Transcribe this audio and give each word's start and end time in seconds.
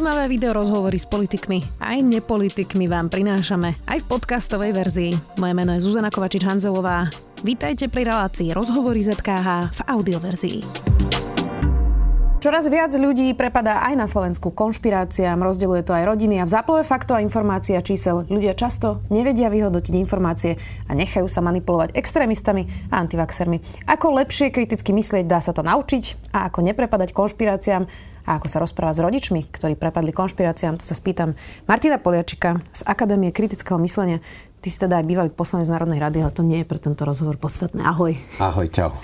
Zaujímavé 0.00 0.32
video 0.32 0.56
rozhovory 0.56 0.96
s 0.96 1.04
politikmi 1.04 1.60
aj 1.76 2.00
nepolitikmi 2.00 2.88
vám 2.88 3.12
prinášame 3.12 3.76
aj 3.84 4.00
v 4.00 4.08
podcastovej 4.08 4.72
verzii. 4.72 5.12
Moje 5.36 5.52
meno 5.52 5.76
je 5.76 5.84
Zuzana 5.84 6.08
Kovačič-Hanzelová. 6.08 7.12
Vítajte 7.44 7.92
pri 7.92 8.08
relácii 8.08 8.48
Rozhovory 8.56 9.04
ZKH 9.04 9.76
v 9.76 9.80
audioverzii. 9.84 10.58
Čoraz 12.40 12.72
viac 12.72 12.96
ľudí 12.96 13.36
prepadá 13.36 13.84
aj 13.92 13.94
na 14.00 14.08
Slovensku 14.08 14.56
konšpiráciám, 14.56 15.36
rozdeľuje 15.36 15.84
to 15.84 15.92
aj 15.92 16.08
rodiny 16.08 16.40
a 16.40 16.48
v 16.48 16.52
záplove 16.56 16.88
faktov 16.88 17.20
a 17.20 17.24
informácií 17.28 17.76
a 17.76 17.84
čísel 17.84 18.24
ľudia 18.24 18.56
často 18.56 19.04
nevedia 19.12 19.52
vyhodnotiť 19.52 19.92
informácie 20.00 20.56
a 20.88 20.96
nechajú 20.96 21.28
sa 21.28 21.44
manipulovať 21.44 21.92
extrémistami 21.92 22.88
a 22.88 23.04
antivaxermi. 23.04 23.84
Ako 23.84 24.16
lepšie 24.16 24.48
kriticky 24.48 24.96
myslieť, 24.96 25.28
dá 25.28 25.44
sa 25.44 25.52
to 25.52 25.60
naučiť 25.60 26.32
a 26.32 26.48
ako 26.48 26.64
neprepadať 26.64 27.12
konšpiráciám, 27.12 27.84
a 28.30 28.38
ako 28.38 28.46
sa 28.46 28.62
rozpráva 28.62 28.94
s 28.94 29.02
rodičmi, 29.02 29.50
ktorí 29.50 29.74
prepadli 29.74 30.14
konšpiráciám, 30.14 30.78
to 30.78 30.86
sa 30.86 30.94
spýtam 30.94 31.34
Martina 31.66 31.98
Poliačika 31.98 32.62
z 32.70 32.86
Akadémie 32.86 33.34
kritického 33.34 33.74
myslenia. 33.82 34.22
Ty 34.62 34.68
si 34.70 34.78
teda 34.78 35.02
aj 35.02 35.08
bývalý 35.10 35.30
poslanec 35.34 35.66
Národnej 35.66 35.98
rady, 35.98 36.22
ale 36.22 36.30
to 36.30 36.46
nie 36.46 36.62
je 36.62 36.68
pre 36.70 36.78
tento 36.78 37.02
rozhovor 37.02 37.34
podstatné. 37.42 37.82
Ahoj. 37.82 38.14
Ahoj, 38.38 38.70
čau. 38.70 38.94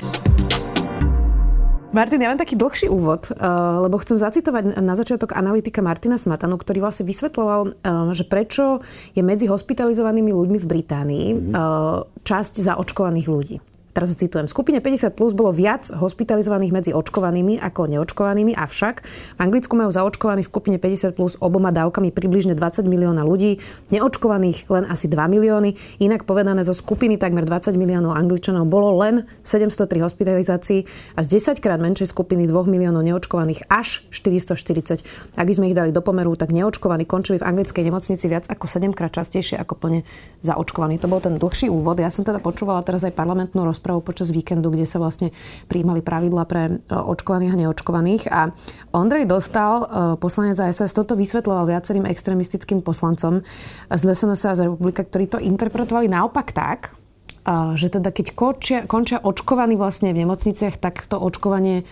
Martin, 1.90 2.20
ja 2.20 2.28
mám 2.28 2.36
taký 2.36 2.60
dlhší 2.60 2.92
úvod, 2.92 3.32
eh, 3.32 3.40
lebo 3.82 3.96
chcem 3.98 4.20
zacitovať 4.20 4.78
na 4.78 4.94
začiatok 4.94 5.32
analytika 5.32 5.80
Martina 5.80 6.20
Smatanu, 6.20 6.60
ktorý 6.60 6.84
vlastne 6.84 7.08
vysvetloval, 7.08 7.72
eh, 7.72 8.12
že 8.12 8.28
prečo 8.28 8.84
je 9.16 9.24
medzi 9.26 9.48
hospitalizovanými 9.50 10.30
ľuďmi 10.30 10.58
v 10.60 10.66
Británii 10.70 11.26
mm-hmm. 11.34 12.22
časť 12.22 12.54
zaočkovaných 12.62 13.26
ľudí 13.26 13.56
teraz 13.96 14.12
ho 14.12 14.16
citujem, 14.20 14.44
v 14.44 14.52
skupine 14.52 14.78
50 14.84 15.16
plus 15.16 15.32
bolo 15.32 15.56
viac 15.56 15.88
hospitalizovaných 15.88 16.72
medzi 16.76 16.90
očkovanými 16.92 17.56
ako 17.64 17.88
neočkovanými, 17.88 18.52
avšak 18.52 18.94
v 19.00 19.40
Anglicku 19.40 19.72
majú 19.72 19.88
zaočkovaných 19.88 20.44
skupine 20.44 20.76
50 20.76 21.16
plus 21.16 21.40
oboma 21.40 21.72
dávkami 21.72 22.12
približne 22.12 22.52
20 22.52 22.84
milióna 22.84 23.24
ľudí, 23.24 23.56
neočkovaných 23.88 24.68
len 24.68 24.84
asi 24.84 25.08
2 25.08 25.16
milióny, 25.16 25.80
inak 26.04 26.28
povedané 26.28 26.60
zo 26.68 26.76
skupiny 26.76 27.16
takmer 27.16 27.48
20 27.48 27.72
miliónov 27.80 28.12
Angličanov 28.12 28.68
bolo 28.68 29.00
len 29.00 29.24
703 29.40 30.04
hospitalizácií 30.04 30.84
a 31.16 31.24
z 31.24 31.40
10 31.40 31.64
krát 31.64 31.80
menšej 31.80 32.12
skupiny 32.12 32.44
2 32.44 32.68
miliónov 32.68 33.00
neočkovaných 33.00 33.64
až 33.72 34.04
440. 34.12 35.00
Ak 35.40 35.46
by 35.48 35.54
sme 35.56 35.72
ich 35.72 35.76
dali 35.78 35.88
do 35.88 36.04
pomeru, 36.04 36.36
tak 36.36 36.52
neočkovaní 36.52 37.08
končili 37.08 37.40
v 37.40 37.48
anglickej 37.48 37.80
nemocnici 37.80 38.28
viac 38.28 38.44
ako 38.52 38.68
7 38.68 38.92
krát 38.92 39.16
častejšie 39.16 39.56
ako 39.56 39.74
plne 39.80 40.00
zaočkovaní. 40.44 41.00
To 41.00 41.08
bol 41.08 41.24
ten 41.24 41.40
dlhší 41.40 41.72
úvod. 41.72 42.02
Ja 42.02 42.12
som 42.12 42.26
teda 42.26 42.42
počúvala 42.42 42.82
teraz 42.82 43.06
aj 43.06 43.14
parlamentnú 43.14 43.62
rozprávu 43.62 43.85
rozprávou 43.86 44.02
počas 44.02 44.34
víkendu, 44.34 44.74
kde 44.74 44.82
sa 44.82 44.98
vlastne 44.98 45.30
prijímali 45.70 46.02
pravidla 46.02 46.42
pre 46.50 46.62
e, 46.66 46.72
očkovaných 46.90 47.54
a 47.54 47.60
neočkovaných. 47.62 48.22
A 48.34 48.50
Ondrej 48.90 49.30
dostal, 49.30 49.86
e, 49.86 50.18
poslanec 50.18 50.58
SS, 50.58 50.90
toto 50.90 51.14
vysvetloval 51.14 51.70
viacerým 51.70 52.02
extremistickým 52.10 52.82
poslancom 52.82 53.46
z 53.86 54.02
SNS 54.02 54.42
a 54.50 54.58
z 54.58 54.66
republika, 54.66 55.06
ktorí 55.06 55.30
to 55.30 55.38
interpretovali 55.38 56.10
naopak 56.10 56.50
tak, 56.50 56.98
e, 57.46 57.78
že 57.78 57.94
teda 57.94 58.10
keď 58.10 58.26
končia, 58.34 58.78
končia 58.90 59.22
očkovaní 59.22 59.78
vlastne 59.78 60.10
v 60.10 60.26
nemocniciach, 60.26 60.82
tak 60.82 61.06
to 61.06 61.14
očkovanie 61.14 61.86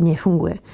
nefunguje. 0.00 0.64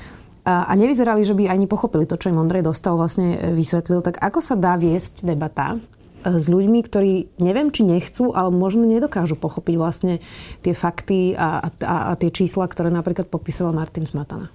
A 0.47 0.71
nevyzerali, 0.79 1.27
že 1.27 1.35
by 1.35 1.51
ani 1.51 1.67
pochopili 1.67 2.07
to, 2.07 2.15
čo 2.15 2.31
im 2.31 2.39
Ondrej 2.39 2.63
dostal, 2.63 2.95
vlastne 2.95 3.35
vysvetlil. 3.51 4.07
Tak 4.07 4.23
ako 4.23 4.39
sa 4.39 4.55
dá 4.55 4.79
viesť 4.79 5.27
debata 5.27 5.83
s 6.25 6.49
ľuďmi, 6.49 6.81
ktorí 6.81 7.13
neviem, 7.37 7.69
či 7.69 7.85
nechcú, 7.85 8.33
ale 8.33 8.49
možno 8.49 8.89
nedokážu 8.89 9.37
pochopiť 9.37 9.75
vlastne 9.77 10.25
tie 10.65 10.73
fakty 10.73 11.37
a, 11.37 11.69
a, 11.85 11.97
a 12.11 12.13
tie 12.17 12.33
čísla, 12.33 12.65
ktoré 12.65 12.89
napríklad 12.89 13.29
popisoval 13.29 13.77
Martin 13.77 14.09
Smatana. 14.09 14.49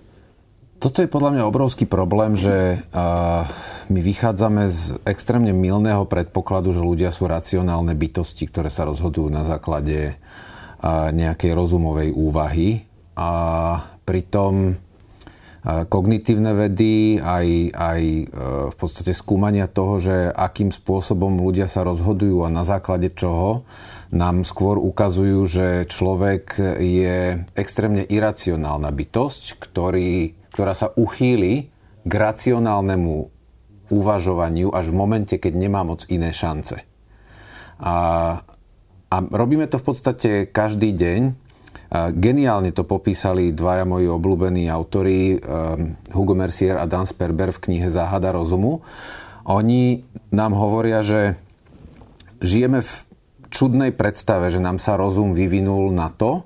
Toto 0.79 1.03
je 1.03 1.11
podľa 1.11 1.35
mňa 1.35 1.43
obrovský 1.43 1.83
problém, 1.83 2.39
že 2.39 2.79
my 3.91 3.99
vychádzame 3.99 4.63
z 4.71 4.95
extrémne 5.03 5.51
milného 5.51 6.07
predpokladu, 6.07 6.71
že 6.71 6.79
ľudia 6.79 7.11
sú 7.11 7.27
racionálne 7.27 7.91
bytosti, 7.91 8.47
ktoré 8.47 8.71
sa 8.71 8.87
rozhodujú 8.87 9.27
na 9.27 9.43
základe 9.43 10.15
nejakej 11.11 11.51
rozumovej 11.51 12.15
úvahy. 12.15 12.87
A 13.19 13.31
pritom 14.07 14.79
kognitívne 15.63 16.55
vedy, 16.55 17.19
aj, 17.19 17.47
aj 17.75 18.01
e, 18.01 18.23
v 18.71 18.75
podstate 18.79 19.11
skúmania 19.11 19.67
toho, 19.67 19.99
že 19.99 20.31
akým 20.31 20.71
spôsobom 20.71 21.35
ľudia 21.35 21.67
sa 21.67 21.83
rozhodujú 21.83 22.47
a 22.47 22.53
na 22.53 22.63
základe 22.63 23.11
čoho, 23.11 23.67
nám 24.09 24.41
skôr 24.47 24.81
ukazujú, 24.81 25.39
že 25.45 25.67
človek 25.85 26.57
je 26.81 27.45
extrémne 27.53 28.01
iracionálna 28.01 28.89
bytosť, 28.89 29.61
ktorý, 29.61 30.33
ktorá 30.49 30.73
sa 30.73 30.89
uchýli 30.95 31.69
k 32.07 32.11
racionálnemu 32.13 33.29
uvažovaniu 33.93 34.73
až 34.73 34.89
v 34.89 34.95
momente, 34.95 35.35
keď 35.37 35.53
nemá 35.53 35.85
moc 35.85 36.07
iné 36.09 36.33
šance. 36.33 36.81
A, 37.77 37.95
a 39.09 39.15
robíme 39.29 39.69
to 39.69 39.77
v 39.77 39.85
podstate 39.85 40.31
každý 40.49 40.93
deň 40.95 41.48
Geniálne 41.89 42.69
to 42.69 42.85
popísali 42.85 43.49
dvaja 43.49 43.81
moji 43.81 44.05
obľúbení 44.05 44.69
autori, 44.69 45.41
ehm, 45.41 45.97
Hugo 46.13 46.37
Mercier 46.37 46.77
a 46.77 46.85
Dan 46.85 47.09
Sperber 47.09 47.49
v 47.49 47.65
knihe 47.65 47.89
Záhada 47.89 48.29
rozumu. 48.29 48.85
Oni 49.49 50.05
nám 50.29 50.53
hovoria, 50.53 51.01
že 51.01 51.33
žijeme 52.45 52.85
v 52.85 52.93
čudnej 53.49 53.89
predstave, 53.89 54.53
že 54.53 54.61
nám 54.61 54.77
sa 54.77 55.01
rozum 55.01 55.33
vyvinul 55.33 55.89
na 55.89 56.13
to, 56.13 56.45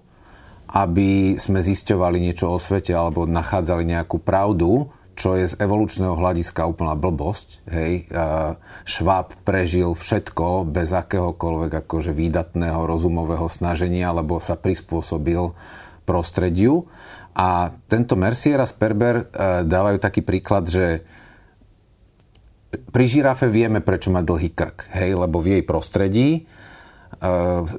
aby 0.71 1.35
sme 1.35 1.59
zisťovali 1.59 2.23
niečo 2.23 2.47
o 2.47 2.57
svete 2.57 2.95
alebo 2.95 3.27
nachádzali 3.27 3.83
nejakú 3.83 4.23
pravdu, 4.23 4.95
čo 5.13 5.37
je 5.37 5.45
z 5.45 5.55
evolučného 5.61 6.17
hľadiska 6.17 6.65
úplná 6.65 6.97
blbosť. 6.97 7.61
Hej. 7.69 8.09
Šváb 8.83 9.37
prežil 9.45 9.93
všetko 9.93 10.65
bez 10.69 10.89
akéhokoľvek 10.89 11.85
akože 11.85 12.11
výdatného 12.11 12.81
rozumového 12.83 13.45
snaženia, 13.45 14.09
lebo 14.09 14.41
sa 14.41 14.57
prispôsobil 14.57 15.53
prostrediu. 16.03 16.89
A 17.33 17.73
tento 17.89 18.13
Mercier 18.13 18.61
a 18.61 18.69
Sperber 18.69 19.25
e, 19.25 19.25
dávajú 19.65 19.97
taký 19.97 20.21
príklad, 20.21 20.69
že 20.69 21.01
pri 22.69 23.05
žirafe 23.09 23.49
vieme, 23.49 23.81
prečo 23.81 24.13
má 24.13 24.21
dlhý 24.21 24.53
krk, 24.53 24.93
hej, 24.93 25.17
lebo 25.17 25.41
v 25.41 25.57
jej 25.57 25.63
prostredí 25.65 26.29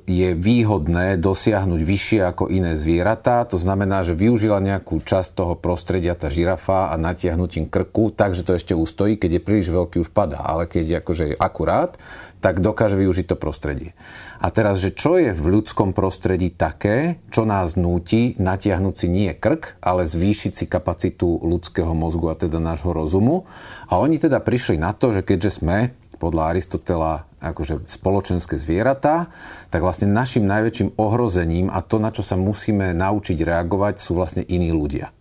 je 0.09 0.33
výhodné 0.33 1.21
dosiahnuť 1.21 1.81
vyššie 1.85 2.21
ako 2.25 2.49
iné 2.49 2.73
zvieratá. 2.73 3.45
To 3.53 3.61
znamená, 3.61 4.01
že 4.01 4.17
využila 4.17 4.57
nejakú 4.65 5.05
časť 5.05 5.37
toho 5.37 5.55
prostredia 5.61 6.17
tá 6.17 6.33
žirafa 6.33 6.89
a 6.89 6.97
natiahnutím 6.97 7.69
krku, 7.69 8.09
takže 8.09 8.41
to 8.41 8.57
ešte 8.57 8.73
ustojí. 8.73 9.21
Keď 9.21 9.31
je 9.37 9.45
príliš 9.45 9.69
veľký, 9.69 10.01
už 10.01 10.17
padá. 10.17 10.41
Ale 10.41 10.65
keď 10.65 10.85
je 10.85 10.97
akože 10.97 11.25
akurát, 11.37 12.01
tak 12.41 12.65
dokáže 12.65 12.97
využiť 12.97 13.33
to 13.33 13.37
prostredie. 13.37 13.93
A 14.41 14.53
teraz, 14.53 14.81
že 14.81 14.93
čo 14.93 15.17
je 15.17 15.33
v 15.33 15.47
ľudskom 15.61 15.97
prostredí 15.97 16.53
také, 16.53 17.21
čo 17.33 17.49
nás 17.49 17.77
núti 17.77 18.37
natiahnuť 18.37 18.95
si 18.97 19.09
nie 19.09 19.33
krk, 19.33 19.81
ale 19.81 20.05
zvýšiť 20.05 20.53
si 20.53 20.65
kapacitu 20.69 21.41
ľudského 21.41 21.93
mozgu 21.97 22.33
a 22.33 22.37
teda 22.37 22.61
nášho 22.61 22.93
rozumu. 22.93 23.49
A 23.89 23.97
oni 24.01 24.21
teda 24.21 24.41
prišli 24.45 24.77
na 24.77 24.93
to, 24.93 25.17
že 25.17 25.25
keďže 25.25 25.65
sme 25.65 25.97
podľa 26.15 26.57
Aristotela 26.57 27.29
akože 27.53 27.85
spoločenské 27.85 28.57
zvieratá, 28.57 29.29
tak 29.69 29.85
vlastne 29.85 30.09
našim 30.09 30.49
najväčším 30.49 30.97
ohrozením 30.97 31.69
a 31.69 31.85
to, 31.85 32.01
na 32.01 32.09
čo 32.09 32.25
sa 32.25 32.41
musíme 32.41 32.97
naučiť 32.97 33.37
reagovať, 33.45 34.01
sú 34.01 34.17
vlastne 34.17 34.41
iní 34.47 34.73
ľudia. 34.73 35.13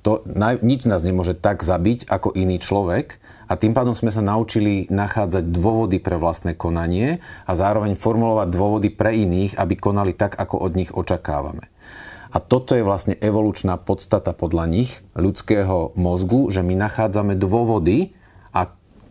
To, 0.00 0.24
nič 0.64 0.88
nás 0.88 1.04
nemôže 1.04 1.36
tak 1.36 1.60
zabiť 1.60 2.08
ako 2.08 2.32
iný 2.32 2.56
človek 2.56 3.20
a 3.50 3.58
tým 3.60 3.76
pádom 3.76 3.92
sme 3.92 4.08
sa 4.08 4.24
naučili 4.24 4.88
nachádzať 4.88 5.52
dôvody 5.52 6.00
pre 6.00 6.16
vlastné 6.16 6.56
konanie 6.56 7.20
a 7.44 7.52
zároveň 7.52 8.00
formulovať 8.00 8.48
dôvody 8.48 8.88
pre 8.88 9.12
iných, 9.12 9.60
aby 9.60 9.76
konali 9.76 10.16
tak, 10.16 10.40
ako 10.40 10.56
od 10.56 10.72
nich 10.72 10.88
očakávame. 10.96 11.68
A 12.30 12.38
toto 12.38 12.78
je 12.78 12.86
vlastne 12.86 13.18
evolučná 13.18 13.74
podstata 13.76 14.30
podľa 14.30 14.70
nich 14.70 15.02
ľudského 15.18 15.92
mozgu, 15.98 16.48
že 16.48 16.62
my 16.62 16.78
nachádzame 16.78 17.34
dôvody, 17.34 18.14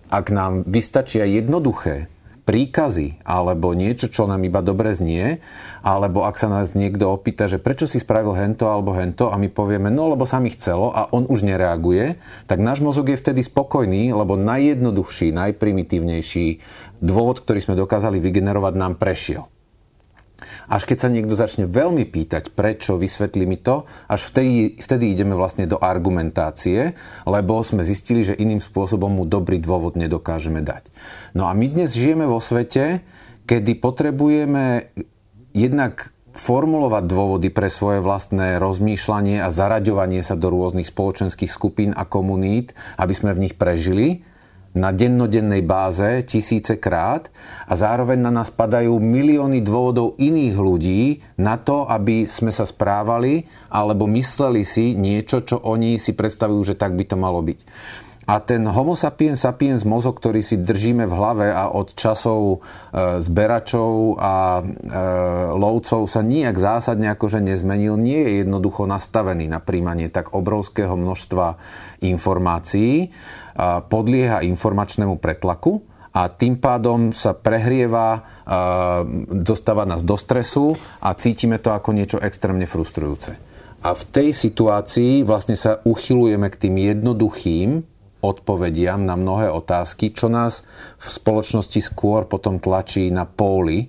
ak 0.10 0.26
nám 0.34 0.66
vystačia 0.66 1.24
jednoduché 1.30 2.10
príkazy 2.50 3.22
alebo 3.22 3.78
niečo, 3.78 4.10
čo 4.10 4.26
nám 4.26 4.42
iba 4.42 4.66
dobre 4.66 4.90
znie, 4.90 5.38
alebo 5.86 6.26
ak 6.26 6.34
sa 6.34 6.50
nás 6.50 6.74
niekto 6.74 7.06
opýta, 7.14 7.46
že 7.46 7.62
prečo 7.62 7.86
si 7.86 8.02
spravil 8.02 8.34
hento 8.34 8.66
alebo 8.66 8.90
hento 8.98 9.30
a 9.30 9.38
my 9.38 9.54
povieme, 9.54 9.94
no 9.94 10.10
lebo 10.10 10.26
sa 10.26 10.42
mi 10.42 10.50
chcelo 10.50 10.90
a 10.90 11.14
on 11.14 11.30
už 11.30 11.46
nereaguje, 11.46 12.18
tak 12.50 12.58
náš 12.58 12.82
mozog 12.82 13.14
je 13.14 13.22
vtedy 13.22 13.46
spokojný, 13.46 14.10
lebo 14.18 14.34
najjednoduchší, 14.34 15.30
najprimitívnejší 15.30 16.48
dôvod, 17.06 17.46
ktorý 17.46 17.62
sme 17.62 17.78
dokázali 17.78 18.18
vygenerovať, 18.18 18.74
nám 18.74 18.98
prešiel. 18.98 19.46
Až 20.69 20.86
keď 20.86 20.98
sa 21.01 21.10
niekto 21.10 21.33
začne 21.33 21.66
veľmi 21.66 22.06
pýtať, 22.06 22.54
prečo, 22.54 23.01
vysvetli 23.01 23.50
mi 23.50 23.57
to, 23.57 23.89
až 24.06 24.30
vtedy, 24.30 24.77
vtedy 24.77 25.10
ideme 25.10 25.33
vlastne 25.33 25.66
do 25.66 25.81
argumentácie, 25.81 26.94
lebo 27.25 27.66
sme 27.66 27.81
zistili, 27.81 28.21
že 28.21 28.38
iným 28.38 28.62
spôsobom 28.62 29.10
mu 29.10 29.25
dobrý 29.25 29.57
dôvod 29.57 29.98
nedokážeme 29.98 30.62
dať. 30.62 30.94
No 31.33 31.50
a 31.50 31.57
my 31.57 31.66
dnes 31.66 31.98
žijeme 31.98 32.30
vo 32.30 32.38
svete, 32.38 33.01
kedy 33.50 33.81
potrebujeme 33.81 34.94
jednak 35.57 36.13
formulovať 36.38 37.04
dôvody 37.10 37.50
pre 37.50 37.68
svoje 37.68 38.00
vlastné 38.06 38.62
rozmýšľanie 38.62 39.42
a 39.42 39.50
zaraďovanie 39.50 40.22
sa 40.22 40.38
do 40.38 40.54
rôznych 40.54 40.88
spoločenských 40.88 41.50
skupín 41.50 41.92
a 41.98 42.06
komunít, 42.06 42.77
aby 43.01 43.13
sme 43.18 43.33
v 43.33 43.50
nich 43.50 43.57
prežili 43.57 44.24
na 44.77 44.94
dennodennej 44.94 45.66
báze 45.66 46.21
tisíce 46.25 46.77
krát 46.77 47.33
a 47.66 47.74
zároveň 47.74 48.21
na 48.21 48.31
nás 48.31 48.54
padajú 48.54 49.01
milióny 49.01 49.66
dôvodov 49.66 50.13
iných 50.21 50.56
ľudí 50.57 51.01
na 51.42 51.57
to, 51.57 51.89
aby 51.89 52.30
sme 52.30 52.54
sa 52.54 52.69
správali 52.69 53.50
alebo 53.74 54.06
mysleli 54.06 54.62
si 54.62 54.94
niečo, 54.94 55.42
čo 55.42 55.57
oni 55.57 55.98
si 55.98 56.13
predstavujú, 56.13 56.74
že 56.74 56.75
tak 56.77 56.94
by 56.94 57.04
to 57.10 57.18
malo 57.18 57.42
byť. 57.42 57.60
A 58.30 58.38
ten 58.45 58.62
homo 58.62 58.94
sapiens 58.94 59.42
sapiens 59.42 59.81
mozog, 59.81 60.21
ktorý 60.21 60.45
si 60.45 60.62
držíme 60.62 61.10
v 61.10 61.18
hlave 61.18 61.48
a 61.50 61.74
od 61.74 61.98
časov 61.98 62.62
e, 62.94 63.18
zberačov 63.18 64.22
a 64.22 64.62
e, 64.62 64.63
lovcov 65.57 66.06
sa 66.06 66.22
nijak 66.22 66.54
zásadne 66.54 67.10
akože 67.10 67.42
nezmenil, 67.42 67.98
nie 67.98 68.22
je 68.22 68.45
jednoducho 68.45 68.86
nastavený 68.86 69.50
na 69.50 69.57
príjmanie 69.57 70.13
tak 70.13 70.38
obrovského 70.38 70.94
množstva 70.94 71.57
informácií, 72.06 73.10
podlieha 73.92 74.48
informačnému 74.48 75.20
pretlaku 75.20 75.84
a 76.16 76.32
tým 76.32 76.58
pádom 76.58 77.12
sa 77.12 77.36
prehrieva, 77.36 78.24
dostáva 79.30 79.84
nás 79.84 80.02
do 80.02 80.16
stresu 80.16 80.80
a 81.04 81.14
cítime 81.14 81.60
to 81.60 81.76
ako 81.76 81.92
niečo 81.92 82.18
extrémne 82.24 82.66
frustrujúce. 82.66 83.36
A 83.80 83.96
v 83.96 84.04
tej 84.12 84.30
situácii 84.36 85.24
vlastne 85.24 85.56
sa 85.56 85.80
uchylujeme 85.84 86.52
k 86.52 86.68
tým 86.68 86.76
jednoduchým 86.76 87.84
odpovediam 88.20 89.00
na 89.00 89.16
mnohé 89.16 89.48
otázky, 89.48 90.12
čo 90.12 90.28
nás 90.28 90.68
v 91.00 91.08
spoločnosti 91.08 91.80
skôr 91.80 92.28
potom 92.28 92.60
tlačí 92.60 93.08
na 93.08 93.24
póly, 93.24 93.88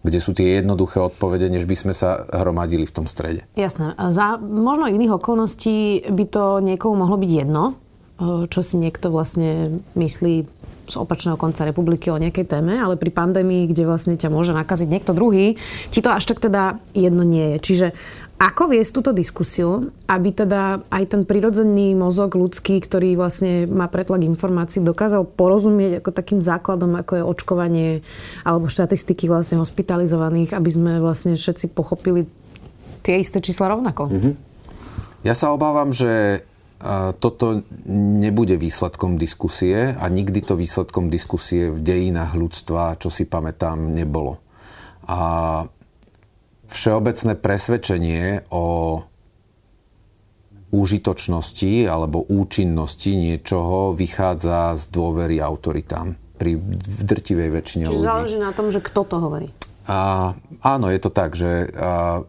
kde 0.00 0.18
sú 0.20 0.32
tie 0.32 0.60
jednoduché 0.60 1.00
odpovede, 1.00 1.52
než 1.52 1.68
by 1.68 1.76
sme 1.76 1.92
sa 1.96 2.24
hromadili 2.32 2.88
v 2.88 2.94
tom 2.96 3.04
strede. 3.04 3.44
Jasné. 3.56 3.92
Za 3.96 4.40
možno 4.40 4.88
iných 4.88 5.16
okolností 5.20 6.08
by 6.08 6.24
to 6.28 6.64
niekomu 6.64 7.04
mohlo 7.04 7.20
byť 7.20 7.30
jedno, 7.44 7.76
čo 8.22 8.60
si 8.62 8.78
niekto 8.78 9.10
vlastne 9.10 9.82
myslí 9.98 10.34
z 10.84 10.94
opačného 11.00 11.40
konca 11.40 11.64
republiky 11.64 12.12
o 12.12 12.20
nejakej 12.20 12.44
téme, 12.44 12.76
ale 12.76 13.00
pri 13.00 13.08
pandémii, 13.08 13.72
kde 13.72 13.88
vlastne 13.88 14.20
ťa 14.20 14.28
môže 14.28 14.52
nakaziť 14.52 14.88
niekto 14.88 15.16
druhý, 15.16 15.56
ti 15.88 16.04
to 16.04 16.12
až 16.12 16.28
tak 16.28 16.44
teda 16.44 16.76
jedno 16.92 17.24
nie 17.24 17.56
je. 17.56 17.58
Čiže 17.64 17.86
ako 18.34 18.74
viesť 18.74 18.92
túto 18.92 19.10
diskusiu, 19.14 19.94
aby 20.10 20.34
teda 20.34 20.82
aj 20.90 21.04
ten 21.06 21.22
prirodzený 21.24 21.94
mozog 21.94 22.34
ľudský, 22.36 22.82
ktorý 22.82 23.16
vlastne 23.16 23.64
má 23.64 23.86
pretlak 23.86 24.26
informácií, 24.26 24.84
dokázal 24.84 25.24
porozumieť 25.24 26.02
ako 26.02 26.10
takým 26.12 26.40
základom, 26.44 26.98
ako 26.98 27.12
je 27.16 27.24
očkovanie 27.24 27.90
alebo 28.42 28.68
štatistiky 28.68 29.30
vlastne 29.30 29.62
hospitalizovaných, 29.62 30.52
aby 30.52 30.70
sme 30.70 30.92
vlastne 31.00 31.38
všetci 31.38 31.72
pochopili 31.72 32.26
tie 33.06 33.22
isté 33.22 33.40
čísla 33.40 33.70
rovnako? 33.72 34.10
Mm-hmm. 34.10 34.34
Ja 35.24 35.32
sa 35.32 35.54
obávam, 35.54 35.94
že 35.94 36.44
toto 37.16 37.64
nebude 37.88 38.60
výsledkom 38.60 39.16
diskusie 39.16 39.96
a 39.96 40.04
nikdy 40.12 40.44
to 40.44 40.52
výsledkom 40.52 41.08
diskusie 41.08 41.72
v 41.72 41.80
dejinách 41.80 42.36
ľudstva, 42.36 43.00
čo 43.00 43.08
si 43.08 43.24
pamätám, 43.24 43.80
nebolo. 43.96 44.36
A 45.08 45.64
všeobecné 46.68 47.32
presvedčenie 47.40 48.48
o 48.52 49.00
užitočnosti 50.74 51.86
alebo 51.86 52.26
účinnosti 52.26 53.14
niečoho 53.14 53.94
vychádza 53.94 54.74
z 54.74 54.84
dôvery 54.90 55.38
autoritám 55.38 56.18
pri 56.34 56.58
drtivej 57.06 57.48
väčšine 57.54 57.84
Čiže 57.86 57.94
ľudí. 57.94 58.04
záleží 58.04 58.38
na 58.42 58.50
tom, 58.50 58.74
že 58.74 58.82
kto 58.82 59.06
to 59.06 59.16
hovorí. 59.22 59.48
A, 59.86 60.32
áno, 60.64 60.90
je 60.90 60.98
to 60.98 61.10
tak, 61.14 61.38
že 61.38 61.70
a, 61.70 62.26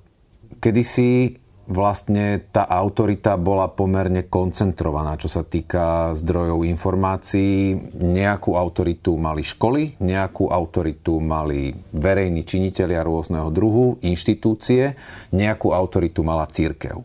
kedysi 0.61 1.41
vlastne 1.65 2.45
tá 2.53 2.65
autorita 2.69 3.37
bola 3.41 3.65
pomerne 3.69 4.29
koncentrovaná, 4.29 5.17
čo 5.17 5.25
sa 5.25 5.41
týka 5.41 6.13
zdrojov 6.13 6.61
informácií. 6.65 7.73
Nejakú 7.97 8.53
autoritu 8.53 9.17
mali 9.17 9.41
školy, 9.41 9.97
nejakú 10.01 10.53
autoritu 10.53 11.17
mali 11.17 11.73
verejní 11.93 12.45
činitelia 12.45 13.01
rôzneho 13.01 13.49
druhu, 13.49 13.97
inštitúcie, 14.05 14.93
nejakú 15.33 15.73
autoritu 15.73 16.21
mala 16.21 16.45
církev. 16.45 17.01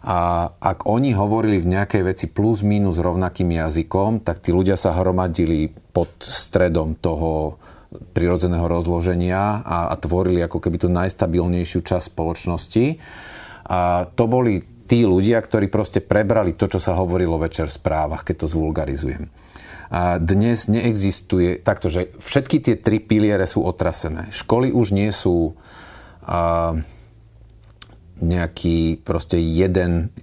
A 0.00 0.48
ak 0.56 0.88
oni 0.88 1.12
hovorili 1.12 1.60
v 1.60 1.76
nejakej 1.76 2.02
veci 2.08 2.26
plus 2.32 2.64
minus 2.64 2.96
rovnakým 2.96 3.52
jazykom, 3.52 4.24
tak 4.24 4.40
tí 4.40 4.48
ľudia 4.48 4.80
sa 4.80 4.96
hromadili 4.96 5.68
pod 5.92 6.08
stredom 6.24 6.96
toho 6.96 7.60
prirodzeného 7.90 8.64
rozloženia 8.64 9.60
a, 9.60 9.92
a 9.92 9.94
tvorili 10.00 10.40
ako 10.40 10.56
keby 10.62 10.76
tú 10.80 10.88
najstabilnejšiu 10.88 11.84
časť 11.84 12.16
spoločnosti. 12.16 12.84
A 13.70 14.10
to 14.10 14.26
boli 14.26 14.58
tí 14.90 15.06
ľudia, 15.06 15.38
ktorí 15.38 15.70
proste 15.70 16.02
prebrali 16.02 16.58
to, 16.58 16.66
čo 16.66 16.82
sa 16.82 16.98
hovorilo 16.98 17.38
večer 17.38 17.70
v 17.70 17.78
správach, 17.78 18.26
keď 18.26 18.42
to 18.42 18.46
zvulgarizujem. 18.50 19.30
A 19.90 20.18
dnes 20.18 20.66
neexistuje 20.70 21.62
takto, 21.62 21.90
že 21.90 22.14
všetky 22.18 22.62
tie 22.62 22.74
tri 22.78 22.98
piliere 22.98 23.46
sú 23.46 23.62
otrasené. 23.62 24.30
Školy 24.34 24.70
už 24.70 24.94
nie 24.94 25.10
sú 25.10 25.58
a, 26.22 26.74
nejaký 28.20 29.02
proste 29.02 29.40
jeden 29.40 30.14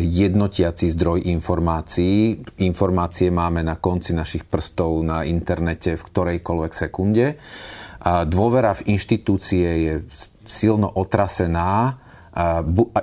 jednotiaci 0.00 0.88
zdroj 0.96 1.28
informácií. 1.28 2.40
Informácie 2.64 3.28
máme 3.28 3.60
na 3.60 3.76
konci 3.76 4.16
našich 4.16 4.48
prstov 4.48 5.04
na 5.04 5.26
internete 5.28 6.00
v 6.00 6.02
ktorejkoľvek 6.06 6.72
sekunde. 6.72 7.36
A 8.00 8.24
dôvera 8.24 8.72
v 8.72 8.96
inštitúcie 8.96 9.68
je 9.84 9.94
silno 10.48 10.88
otrasená 10.88 11.99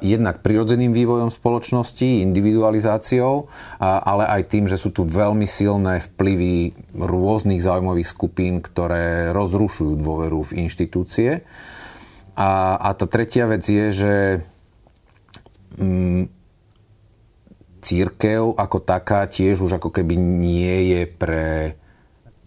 jednak 0.01 0.39
prirodzeným 0.45 0.95
vývojom 0.95 1.29
spoločnosti, 1.33 2.23
individualizáciou, 2.23 3.51
ale 3.81 4.23
aj 4.25 4.41
tým, 4.47 4.65
že 4.65 4.79
sú 4.79 4.93
tu 4.93 5.03
veľmi 5.03 5.43
silné 5.43 5.99
vplyvy 6.13 6.77
rôznych 6.95 7.59
záujmových 7.59 8.07
skupín, 8.07 8.63
ktoré 8.63 9.35
rozrušujú 9.35 9.99
dôveru 9.99 10.47
v 10.47 10.67
inštitúcie. 10.67 11.43
A, 12.37 12.77
a 12.77 12.89
tá 12.93 13.05
tretia 13.09 13.49
vec 13.49 13.65
je, 13.65 13.85
že 13.89 14.13
mm, 15.81 16.29
církev 17.81 18.53
ako 18.57 18.77
taká 18.81 19.25
tiež 19.25 19.63
už 19.63 19.81
ako 19.81 19.89
keby 19.89 20.17
nie 20.17 20.93
je 20.93 21.01
pre 21.07 21.45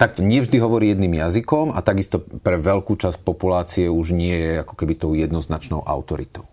takto 0.01 0.25
nevždy 0.25 0.57
hovorí 0.61 0.97
jedným 0.97 1.21
jazykom 1.21 1.77
a 1.77 1.85
takisto 1.85 2.25
pre 2.25 2.57
veľkú 2.57 2.97
časť 2.97 3.21
populácie 3.21 3.85
už 3.85 4.17
nie 4.17 4.33
je 4.33 4.53
ako 4.65 4.75
keby 4.81 4.97
tou 4.97 5.13
jednoznačnou 5.13 5.85
autoritou. 5.85 6.49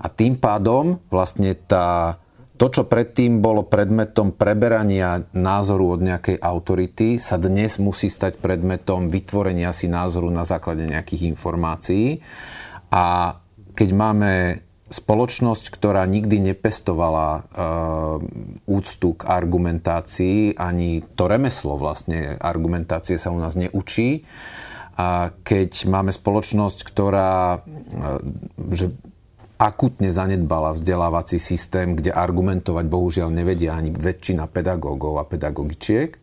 A 0.00 0.06
tým 0.08 0.40
pádom 0.40 0.96
vlastne 1.12 1.52
tá, 1.52 2.16
to, 2.56 2.66
čo 2.72 2.88
predtým 2.88 3.44
bolo 3.44 3.68
predmetom 3.68 4.32
preberania 4.32 5.28
názoru 5.36 5.96
od 5.96 6.00
nejakej 6.00 6.40
autority, 6.40 7.20
sa 7.20 7.36
dnes 7.36 7.76
musí 7.76 8.08
stať 8.08 8.40
predmetom 8.40 9.12
vytvorenia 9.12 9.76
si 9.76 9.92
názoru 9.92 10.32
na 10.32 10.48
základe 10.48 10.88
nejakých 10.88 11.28
informácií. 11.36 12.24
A 12.88 13.36
keď 13.76 13.88
máme 13.92 14.32
spoločnosť, 14.90 15.70
ktorá 15.70 16.02
nikdy 16.02 16.42
nepestovala 16.42 17.28
e, 17.30 17.40
úctu 18.66 19.14
k 19.14 19.22
argumentácii, 19.22 20.58
ani 20.58 21.06
to 21.14 21.30
remeslo 21.30 21.78
vlastne 21.78 22.34
argumentácie 22.42 23.14
sa 23.14 23.30
u 23.30 23.38
nás 23.38 23.54
neučí. 23.54 24.26
A 24.98 25.30
keď 25.46 25.86
máme 25.86 26.10
spoločnosť, 26.10 26.82
ktorá, 26.82 27.62
e, 27.62 27.78
že 28.74 28.90
akutne 29.60 30.08
zanedbala 30.08 30.72
vzdelávací 30.72 31.36
systém, 31.36 31.92
kde 31.92 32.16
argumentovať 32.16 32.84
bohužiaľ 32.88 33.28
nevedia 33.28 33.76
ani 33.76 33.92
väčšina 33.92 34.48
pedagógov 34.48 35.20
a 35.20 35.28
pedagogičiek, 35.28 36.16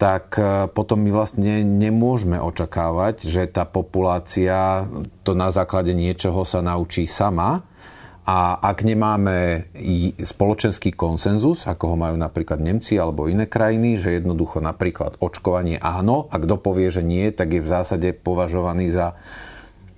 tak 0.00 0.40
e, 0.40 0.66
potom 0.72 1.04
my 1.04 1.10
vlastne 1.12 1.60
nemôžeme 1.60 2.40
očakávať, 2.40 3.28
že 3.28 3.44
tá 3.52 3.68
populácia 3.68 4.88
to 5.22 5.36
na 5.36 5.52
základe 5.52 5.92
niečoho 5.92 6.42
sa 6.48 6.64
naučí 6.64 7.04
sama. 7.04 7.68
A 8.24 8.56
ak 8.56 8.88
nemáme 8.88 9.68
spoločenský 10.16 10.96
konsenzus, 10.96 11.68
ako 11.68 11.92
ho 11.92 11.96
majú 12.00 12.16
napríklad 12.16 12.56
Nemci 12.56 12.96
alebo 12.96 13.28
iné 13.28 13.44
krajiny, 13.44 14.00
že 14.00 14.16
jednoducho 14.16 14.64
napríklad 14.64 15.20
očkovanie 15.20 15.76
áno, 15.76 16.32
a 16.32 16.40
kto 16.40 16.56
povie, 16.56 16.88
že 16.88 17.04
nie, 17.04 17.28
tak 17.36 17.52
je 17.52 17.60
v 17.60 17.68
zásade 17.68 18.16
považovaný 18.16 18.88
za 18.88 19.20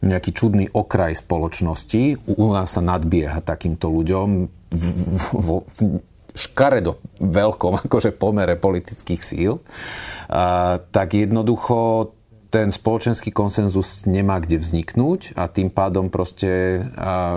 nejaký 0.06 0.30
čudný 0.32 0.66
okraj 0.72 1.18
spoločnosti. 1.18 2.30
U 2.30 2.44
nás 2.54 2.72
sa 2.72 2.82
nadbieha 2.82 3.42
takýmto 3.42 3.90
ľuďom 3.90 4.28
v, 4.72 4.84
v, 5.12 5.48
v, 5.62 5.78
škaredo 6.36 7.00
veľkom 7.18 7.78
akože 7.86 8.14
pomere 8.14 8.54
politických 8.54 9.22
síl, 9.22 9.58
a, 10.30 10.78
tak 10.80 11.18
jednoducho 11.18 12.12
ten 12.46 12.70
spoločenský 12.70 13.34
konsenzus 13.34 14.06
nemá 14.08 14.38
kde 14.40 14.62
vzniknúť 14.62 15.34
a 15.34 15.50
tým 15.50 15.68
pádom 15.68 16.08
proste 16.08 16.80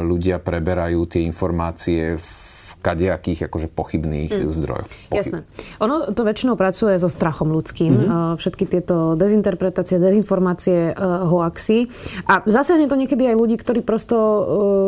ľudia 0.05 0.37
preberajú 0.39 1.09
tie 1.09 1.25
informácie 1.25 2.15
v 2.15 2.38
kadejakých 2.79 3.51
akože 3.51 3.67
pochybných 3.67 4.31
mm. 4.31 4.49
zdrojoch. 4.49 4.89
Pochyb. 5.11 5.19
Jasné. 5.19 5.39
Ono 5.83 6.15
to 6.15 6.21
väčšinou 6.23 6.55
pracuje 6.55 6.95
so 6.95 7.11
strachom 7.11 7.51
ľudským. 7.51 7.91
Mm-hmm. 7.91 8.39
Všetky 8.39 8.63
tieto 8.71 9.19
dezinterpretácie, 9.19 9.99
dezinformácie, 9.99 10.95
hoaxy. 10.99 11.91
A 12.23 12.39
zasiahne 12.47 12.87
to 12.87 12.95
niekedy 12.95 13.27
aj 13.27 13.35
ľudí, 13.35 13.59
ktorí 13.59 13.83
prosto 13.83 14.15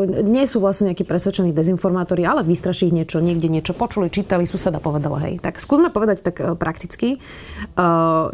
nie 0.07 0.47
sú 0.47 0.63
vlastne 0.63 0.95
nejakí 0.95 1.03
presvedčení 1.03 1.51
dezinformátori, 1.51 2.23
ale 2.23 2.47
vystraší 2.47 2.89
ich 2.89 2.95
niečo, 2.95 3.19
niekde 3.19 3.51
niečo 3.51 3.75
počuli, 3.75 4.07
čítali, 4.07 4.47
suseda 4.47 4.79
povedala, 4.79 5.19
hej. 5.27 5.43
Tak 5.43 5.59
skúsme 5.59 5.91
povedať 5.91 6.23
tak 6.23 6.39
prakticky, 6.55 7.19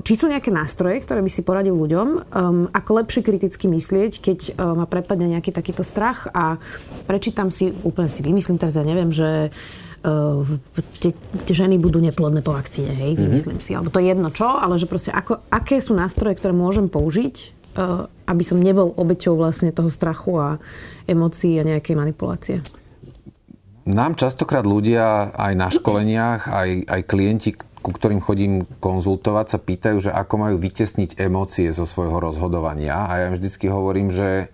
či 0.03 0.13
sú 0.13 0.25
nejaké 0.29 0.53
nástroje, 0.53 1.01
ktoré 1.01 1.25
by 1.25 1.31
si 1.33 1.41
poradil 1.41 1.73
ľuďom, 1.73 2.29
ako 2.71 2.91
lepšie 3.03 3.25
kriticky 3.25 3.65
myslieť, 3.65 4.11
keď 4.21 4.39
ma 4.55 4.85
prepadne 4.85 5.33
nejaký 5.33 5.49
takýto 5.49 5.81
strach 5.81 6.29
a 6.29 6.61
prečítam 7.09 7.49
si, 7.49 7.73
úplne 7.81 8.13
si 8.13 8.21
vymyslím 8.21 8.61
teraz, 8.61 8.77
ja 8.77 8.85
neviem, 8.85 9.09
že 9.09 9.46
uh, 9.49 10.43
tie, 11.01 11.11
tie 11.43 11.55
ženy 11.55 11.81
budú 11.81 11.99
neplodné 11.99 12.45
po 12.45 12.53
vakcíne, 12.53 12.93
hej, 12.93 13.17
mm-hmm. 13.17 13.63
si. 13.63 13.73
Alebo 13.73 13.91
to 13.91 13.99
je 13.99 14.11
jedno 14.11 14.29
čo, 14.31 14.47
ale 14.47 14.77
že 14.77 14.89
proste 14.89 15.11
ako, 15.11 15.43
aké 15.49 15.81
sú 15.81 15.97
nástroje, 15.97 16.37
ktoré 16.37 16.53
môžem 16.53 16.87
použiť, 16.87 17.35
uh, 17.77 18.07
aby 18.29 18.43
som 18.43 18.61
nebol 18.61 18.93
obeťou 18.93 19.39
vlastne 19.39 19.71
toho 19.71 19.91
strachu 19.91 20.33
a 20.37 20.49
emócií 21.07 21.57
a 21.57 21.67
nejakej 21.67 21.95
manipulácie. 21.95 22.57
Nám 23.87 24.19
častokrát 24.19 24.67
ľudia 24.67 25.31
aj 25.31 25.53
na 25.55 25.71
školeniach, 25.71 26.51
aj, 26.51 26.69
aj 26.91 27.01
klienti, 27.07 27.55
ku 27.55 27.95
ktorým 27.95 28.19
chodím 28.19 28.67
konzultovať, 28.83 29.45
sa 29.47 29.59
pýtajú, 29.63 29.97
že 30.03 30.11
ako 30.11 30.35
majú 30.43 30.55
vytesniť 30.59 31.15
emócie 31.15 31.71
zo 31.71 31.87
svojho 31.87 32.19
rozhodovania. 32.19 33.07
A 33.07 33.13
ja 33.15 33.25
im 33.31 33.39
vždycky 33.39 33.71
hovorím, 33.71 34.11
že 34.11 34.51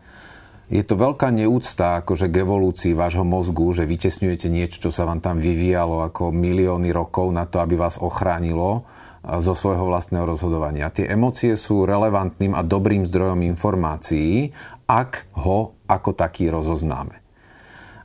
je 0.72 0.84
to 0.84 0.96
veľká 0.96 1.27
neúcta 1.32 2.03
akože 2.03 2.32
k 2.32 2.43
evolúcii 2.43 2.93
vášho 2.96 3.27
mozgu, 3.27 3.67
že 3.75 3.84
vytesňujete 3.84 4.48
niečo, 4.48 4.88
čo 4.88 4.91
sa 4.96 5.03
vám 5.03 5.20
tam 5.20 5.39
vyvíjalo 5.39 6.08
ako 6.08 6.32
milióny 6.32 6.89
rokov 6.96 7.32
na 7.36 7.43
to, 7.43 7.60
aby 7.60 7.75
vás 7.75 8.00
ochránilo 8.00 8.88
zo 9.24 9.55
svojho 9.55 9.88
vlastného 9.88 10.27
rozhodovania. 10.27 10.91
Tie 10.91 11.08
emócie 11.08 11.55
sú 11.55 11.88
relevantným 11.88 12.51
a 12.55 12.63
dobrým 12.63 13.08
zdrojom 13.08 13.39
informácií, 13.43 14.51
ak 14.88 15.32
ho 15.48 15.79
ako 15.88 16.12
taký 16.12 16.51
rozoznáme. 16.51 17.24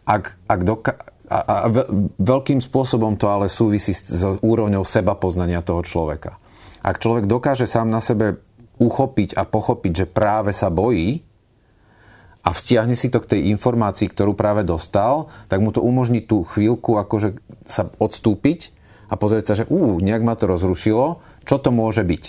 Ak, 0.07 0.39
ak 0.47 0.61
doka- 0.63 0.99
a, 1.29 1.39
a 1.43 1.57
veľkým 2.17 2.63
spôsobom 2.65 3.21
to 3.21 3.29
ale 3.29 3.53
súvisí 3.53 3.93
s, 3.93 4.09
s 4.09 4.25
úrovňou 4.41 4.87
seba 4.87 5.13
poznania 5.19 5.61
toho 5.61 5.85
človeka. 5.85 6.41
Ak 6.81 7.03
človek 7.03 7.29
dokáže 7.29 7.69
sám 7.69 7.93
na 7.93 8.01
sebe 8.01 8.41
uchopiť 8.79 9.37
a 9.37 9.43
pochopiť, 9.45 9.93
že 9.93 10.07
práve 10.07 10.55
sa 10.55 10.71
bojí, 10.73 11.28
a 12.49 12.57
vzťahne 12.57 12.97
si 12.97 13.13
to 13.13 13.21
k 13.21 13.37
tej 13.37 13.41
informácii, 13.53 14.09
ktorú 14.09 14.33
práve 14.33 14.65
dostal, 14.65 15.29
tak 15.53 15.61
mu 15.61 15.69
to 15.69 15.85
umožní 15.85 16.25
tú 16.25 16.49
chvíľku 16.49 16.97
akože 16.97 17.37
sa 17.69 17.93
odstúpiť 18.01 18.73
a 19.13 19.21
pozrieť 19.21 19.45
sa, 19.53 19.55
že 19.61 19.69
ú, 19.69 20.01
nejak 20.01 20.25
ma 20.25 20.33
to 20.33 20.49
rozrušilo, 20.49 21.21
čo 21.45 21.61
to 21.61 21.69
môže 21.69 22.01
byť. 22.01 22.25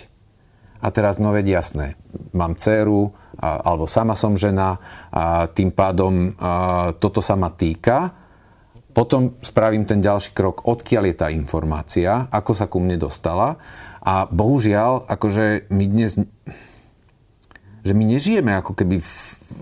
A 0.84 0.92
teraz 0.92 1.24
no 1.24 1.32
jasné, 1.32 1.96
mám 2.36 2.60
dceru, 2.60 3.16
alebo 3.40 3.88
sama 3.88 4.20
som 4.20 4.36
žena, 4.36 4.80
a 5.08 5.48
tým 5.48 5.72
pádom 5.72 6.36
a, 6.36 6.92
toto 7.00 7.24
sa 7.24 7.40
ma 7.40 7.52
týka. 7.52 8.12
Potom 8.92 9.40
spravím 9.40 9.88
ten 9.88 10.04
ďalší 10.04 10.36
krok, 10.36 10.68
odkiaľ 10.68 11.04
je 11.08 11.16
tá 11.16 11.28
informácia, 11.32 12.28
ako 12.28 12.52
sa 12.52 12.68
ku 12.68 12.84
mne 12.84 13.00
dostala. 13.00 13.56
A 14.04 14.28
bohužiaľ, 14.28 15.08
akože 15.08 15.72
my 15.72 15.86
dnes 15.88 16.20
že 17.84 17.94
my 17.96 18.04
nežijeme 18.04 18.52
ako 18.60 18.76
keby 18.76 19.00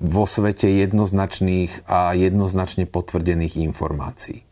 vo 0.02 0.26
svete 0.26 0.70
jednoznačných 0.70 1.86
a 1.90 2.18
jednoznačne 2.18 2.90
potvrdených 2.90 3.62
informácií. 3.62 4.46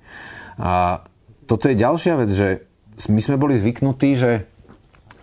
A 0.62 1.03
toto 1.45 1.69
je 1.69 1.75
ďalšia 1.77 2.13
vec, 2.17 2.29
že 2.31 2.48
my 3.12 3.19
sme 3.19 3.36
boli 3.36 3.60
zvyknutí, 3.60 4.10
že 4.15 4.48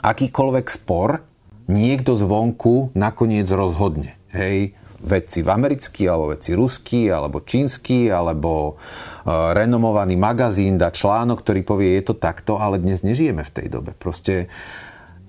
akýkoľvek 0.02 0.66
spor 0.68 1.24
niekto 1.70 2.12
zvonku 2.18 2.92
nakoniec 2.92 3.48
rozhodne. 3.48 4.18
Hej, 4.32 4.76
vedci 5.02 5.42
v 5.42 5.50
americký, 5.50 6.06
alebo 6.06 6.32
vedci 6.32 6.54
ruský, 6.54 7.10
alebo 7.10 7.42
čínsky, 7.42 8.08
alebo 8.08 8.78
uh, 8.78 9.50
renomovaný 9.52 10.14
magazín 10.14 10.78
dá 10.78 10.94
článok, 10.94 11.42
ktorý 11.42 11.60
povie, 11.66 11.98
je 11.98 12.12
to 12.12 12.14
takto, 12.16 12.56
ale 12.56 12.78
dnes 12.78 13.02
nežijeme 13.02 13.42
v 13.42 13.54
tej 13.54 13.66
dobe. 13.68 13.92
Proste 13.98 14.46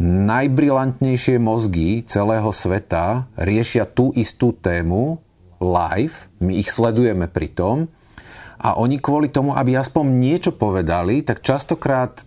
najbrilantnejšie 0.03 1.39
mozgy 1.39 2.03
celého 2.03 2.51
sveta 2.51 3.31
riešia 3.39 3.88
tú 3.88 4.12
istú 4.12 4.51
tému 4.51 5.24
live, 5.63 6.27
my 6.43 6.60
ich 6.60 6.67
sledujeme 6.67 7.31
pri 7.31 7.48
tom. 7.48 7.77
A 8.63 8.79
oni 8.79 8.95
kvôli 8.95 9.27
tomu, 9.27 9.51
aby 9.51 9.75
aspoň 9.75 10.24
niečo 10.24 10.55
povedali, 10.55 11.19
tak 11.19 11.43
častokrát 11.43 12.24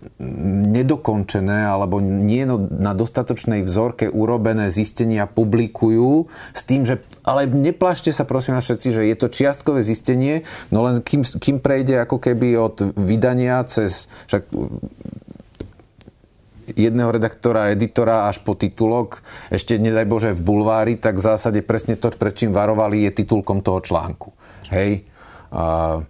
nedokončené 0.69 1.65
alebo 1.65 1.97
nie 2.05 2.45
na 2.77 2.93
dostatočnej 2.93 3.65
vzorke 3.65 4.13
urobené 4.13 4.69
zistenia 4.69 5.25
publikujú 5.25 6.29
s 6.53 6.61
tým, 6.69 6.85
že 6.85 7.01
ale 7.25 7.49
neplašte 7.49 8.13
sa 8.13 8.29
prosím 8.29 8.61
vás 8.61 8.69
všetci, 8.69 8.89
že 8.93 9.03
je 9.09 9.17
to 9.17 9.33
čiastkové 9.33 9.81
zistenie, 9.81 10.45
no 10.69 10.85
len 10.85 11.01
kým, 11.01 11.25
kým 11.25 11.57
prejde 11.57 12.05
ako 12.05 12.21
keby 12.21 12.53
od 12.61 12.85
vydania 13.01 13.65
cez, 13.65 14.13
však 14.29 14.53
jedného 16.77 17.09
redaktora, 17.09 17.73
editora 17.73 18.29
až 18.29 18.45
po 18.45 18.53
titulok, 18.53 19.25
ešte 19.49 19.81
nedaj 19.81 20.07
Bože 20.07 20.31
v 20.37 20.45
bulvári, 20.45 20.95
tak 21.01 21.17
v 21.17 21.25
zásade 21.25 21.65
presne 21.65 21.97
to, 21.97 22.13
pred 22.13 22.37
čím 22.37 22.53
varovali, 22.53 23.09
je 23.09 23.25
titulkom 23.25 23.65
toho 23.65 23.81
článku. 23.81 24.31
Hej. 24.69 25.09
A, 25.51 26.05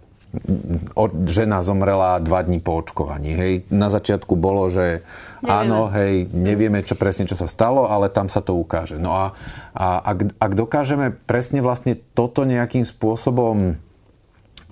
žena 1.25 1.63
zomrela 1.63 2.19
dva 2.19 2.43
dní 2.43 2.59
po 2.59 2.77
očkovaní. 2.83 3.31
Hej. 3.33 3.53
Na 3.71 3.87
začiatku 3.87 4.35
bolo, 4.35 4.67
že 4.67 5.01
nevieme. 5.41 5.47
áno, 5.47 5.79
hej, 5.89 6.27
nevieme 6.35 6.83
čo 6.83 6.99
presne, 6.99 7.25
čo 7.25 7.39
sa 7.39 7.47
stalo, 7.47 7.87
ale 7.87 8.11
tam 8.11 8.27
sa 8.27 8.43
to 8.43 8.53
ukáže. 8.53 8.99
No 8.99 9.15
a, 9.15 9.25
a 9.73 10.03
ak, 10.03 10.37
ak 10.37 10.51
dokážeme 10.53 11.15
presne 11.25 11.63
vlastne 11.63 11.95
toto 12.13 12.43
nejakým 12.43 12.83
spôsobom 12.83 13.79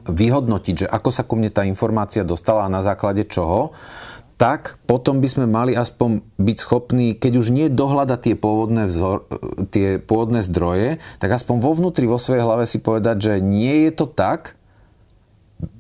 vyhodnotiť, 0.05 0.85
že 0.85 0.87
ako 0.87 1.09
sa 1.09 1.25
ku 1.25 1.33
mne 1.33 1.49
tá 1.49 1.65
informácia 1.65 2.21
dostala 2.21 2.69
a 2.69 2.69
na 2.69 2.85
základe 2.85 3.25
čoho, 3.25 3.73
tak 4.35 4.75
potom 4.83 5.23
by 5.23 5.27
sme 5.31 5.45
mali 5.47 5.71
aspoň 5.71 6.19
byť 6.35 6.57
schopní, 6.59 7.15
keď 7.15 7.33
už 7.39 7.47
nie 7.55 7.71
dohľadať 7.71 8.19
tie 8.19 8.35
pôvodné, 8.35 8.91
vzor, 8.91 9.27
tie 9.71 9.95
pôvodné 9.95 10.43
zdroje, 10.43 10.99
tak 11.23 11.31
aspoň 11.31 11.55
vo 11.63 11.71
vnútri, 11.71 12.03
vo 12.03 12.19
svojej 12.19 12.43
hlave 12.43 12.67
si 12.67 12.83
povedať, 12.83 13.15
že 13.19 13.33
nie 13.39 13.87
je 13.87 13.91
to 13.95 14.05
tak, 14.11 14.59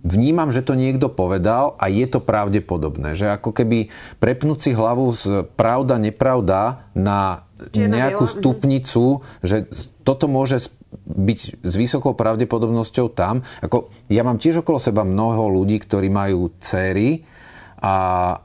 vnímam, 0.07 0.55
že 0.55 0.63
to 0.63 0.71
niekto 0.77 1.11
povedal 1.11 1.75
a 1.75 1.91
je 1.91 2.07
to 2.07 2.23
pravdepodobné. 2.23 3.11
Že 3.11 3.35
ako 3.35 3.51
keby 3.51 3.91
prepnúť 4.23 4.59
si 4.63 4.71
hlavu 4.71 5.11
z 5.11 5.43
pravda, 5.59 5.99
nepravda 5.99 6.87
na 6.95 7.43
nejakú 7.75 8.23
stupnicu, 8.23 9.23
že 9.43 9.67
toto 10.07 10.31
môže 10.31 10.71
byť 10.95 11.39
s 11.59 11.73
vysokou 11.75 12.15
pravdepodobnosťou 12.15 13.11
tam. 13.11 13.43
Ako, 13.59 13.91
ja 14.07 14.23
mám 14.23 14.39
tiež 14.39 14.63
okolo 14.63 14.79
seba 14.79 15.03
mnoho 15.03 15.51
ľudí, 15.51 15.83
ktorí 15.83 16.07
majú 16.07 16.55
céry, 16.63 17.27
a, 17.75 17.97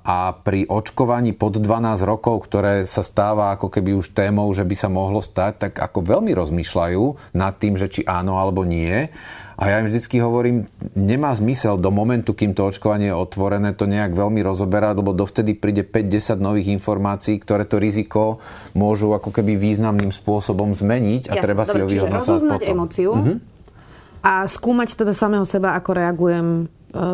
a 0.02 0.16
pri 0.42 0.66
očkovaní 0.66 1.30
pod 1.38 1.62
12 1.62 2.02
rokov, 2.02 2.50
ktoré 2.50 2.82
sa 2.82 3.06
stáva 3.06 3.54
ako 3.54 3.70
keby 3.70 3.94
už 3.94 4.10
témou, 4.10 4.50
že 4.50 4.66
by 4.66 4.74
sa 4.74 4.90
mohlo 4.90 5.22
stať, 5.22 5.52
tak 5.70 5.72
ako 5.78 6.02
veľmi 6.02 6.34
rozmýšľajú 6.34 7.34
nad 7.38 7.54
tým, 7.54 7.78
že 7.78 7.86
či 7.86 8.00
áno 8.02 8.42
alebo 8.42 8.66
nie. 8.66 9.06
A 9.60 9.68
ja 9.68 9.84
im 9.84 9.92
vždycky 9.92 10.18
hovorím, 10.24 10.66
nemá 10.96 11.36
zmysel 11.36 11.76
do 11.76 11.92
momentu, 11.92 12.32
kým 12.32 12.56
to 12.56 12.72
očkovanie 12.72 13.12
je 13.12 13.16
otvorené, 13.16 13.76
to 13.76 13.84
nejak 13.84 14.16
veľmi 14.16 14.40
rozoberať, 14.40 15.04
lebo 15.04 15.12
dovtedy 15.12 15.52
príde 15.52 15.84
5-10 15.84 16.40
nových 16.40 16.72
informácií, 16.72 17.36
ktoré 17.36 17.68
to 17.68 17.76
riziko 17.76 18.40
môžu 18.72 19.12
ako 19.12 19.30
keby 19.30 19.60
významným 19.60 20.16
spôsobom 20.16 20.72
zmeniť 20.72 21.28
a 21.28 21.36
Jasne, 21.36 21.44
treba 21.44 21.68
dobre, 21.68 21.72
si 21.76 21.78
ho 21.78 21.86
vyhodnocovať 21.86 22.60
potom. 22.64 22.72
emóciu 22.72 23.10
uh-huh. 23.12 23.36
a 24.24 24.32
skúmať 24.48 24.96
teda 24.96 25.12
samého 25.12 25.44
seba, 25.44 25.76
ako 25.76 25.90
reagujem 25.92 26.48